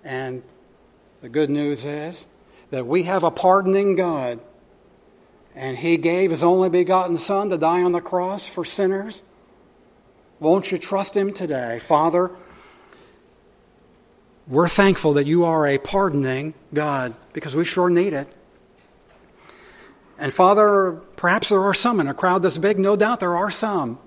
And 0.02 0.42
the 1.22 1.28
good 1.28 1.50
news 1.50 1.86
is 1.86 2.26
that 2.70 2.86
we 2.86 3.04
have 3.04 3.22
a 3.22 3.30
pardoning 3.30 3.96
God. 3.96 4.40
And 5.54 5.78
He 5.78 5.96
gave 5.96 6.30
His 6.30 6.42
only 6.42 6.68
begotten 6.68 7.18
Son 7.18 7.50
to 7.50 7.58
die 7.58 7.82
on 7.82 7.92
the 7.92 8.00
cross 8.00 8.48
for 8.48 8.64
sinners. 8.64 9.22
Won't 10.40 10.72
you 10.72 10.78
trust 10.78 11.16
Him 11.16 11.32
today? 11.32 11.78
Father, 11.78 12.30
we're 14.46 14.68
thankful 14.68 15.14
that 15.14 15.26
you 15.26 15.44
are 15.44 15.66
a 15.66 15.78
pardoning 15.78 16.54
God 16.72 17.14
because 17.32 17.56
we 17.56 17.64
sure 17.64 17.88
need 17.88 18.12
it. 18.12 18.28
And 20.18 20.32
Father, 20.32 21.00
perhaps 21.16 21.48
there 21.48 21.62
are 21.62 21.74
some 21.74 22.00
in 22.00 22.06
a 22.06 22.14
crowd 22.14 22.42
this 22.42 22.58
big, 22.58 22.78
no 22.78 22.96
doubt 22.96 23.20
there 23.20 23.36
are 23.36 23.50
some 23.50 23.98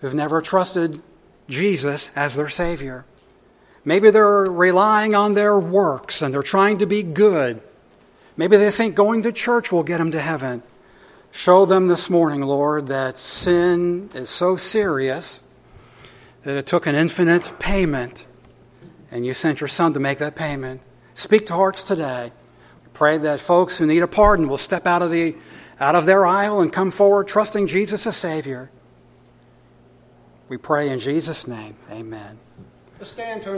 who've 0.00 0.14
never 0.14 0.42
trusted 0.42 1.00
Jesus 1.48 2.10
as 2.16 2.36
their 2.36 2.48
Savior. 2.48 3.04
Maybe 3.84 4.10
they're 4.10 4.44
relying 4.44 5.14
on 5.14 5.34
their 5.34 5.58
works 5.58 6.22
and 6.22 6.32
they're 6.32 6.42
trying 6.42 6.78
to 6.78 6.86
be 6.86 7.02
good. 7.02 7.60
Maybe 8.36 8.56
they 8.56 8.70
think 8.70 8.94
going 8.94 9.22
to 9.22 9.32
church 9.32 9.72
will 9.72 9.82
get 9.82 9.98
them 9.98 10.12
to 10.12 10.20
heaven. 10.20 10.62
Show 11.32 11.64
them 11.66 11.88
this 11.88 12.08
morning, 12.08 12.42
Lord, 12.42 12.88
that 12.88 13.18
sin 13.18 14.10
is 14.14 14.28
so 14.28 14.56
serious 14.56 15.42
that 16.42 16.56
it 16.56 16.66
took 16.66 16.86
an 16.86 16.94
infinite 16.94 17.52
payment 17.58 18.26
and 19.10 19.26
you 19.26 19.34
sent 19.34 19.60
your 19.60 19.68
Son 19.68 19.92
to 19.94 20.00
make 20.00 20.18
that 20.18 20.34
payment. 20.34 20.80
Speak 21.14 21.46
to 21.46 21.54
hearts 21.54 21.84
today. 21.84 22.32
Pray 22.94 23.18
that 23.18 23.40
folks 23.40 23.76
who 23.76 23.86
need 23.86 24.02
a 24.02 24.06
pardon 24.06 24.48
will 24.48 24.58
step 24.58 24.86
out 24.86 25.02
of, 25.02 25.10
the, 25.10 25.36
out 25.80 25.94
of 25.94 26.06
their 26.06 26.24
aisle 26.24 26.60
and 26.60 26.72
come 26.72 26.90
forward 26.90 27.28
trusting 27.28 27.66
Jesus 27.66 28.06
as 28.06 28.16
Savior. 28.16 28.70
We 30.52 30.58
pray 30.58 30.90
in 30.90 30.98
Jesus' 30.98 31.46
name. 31.48 31.74
Amen. 31.90 32.38
Let's 32.98 33.08
stand 33.08 33.42
to 33.44 33.50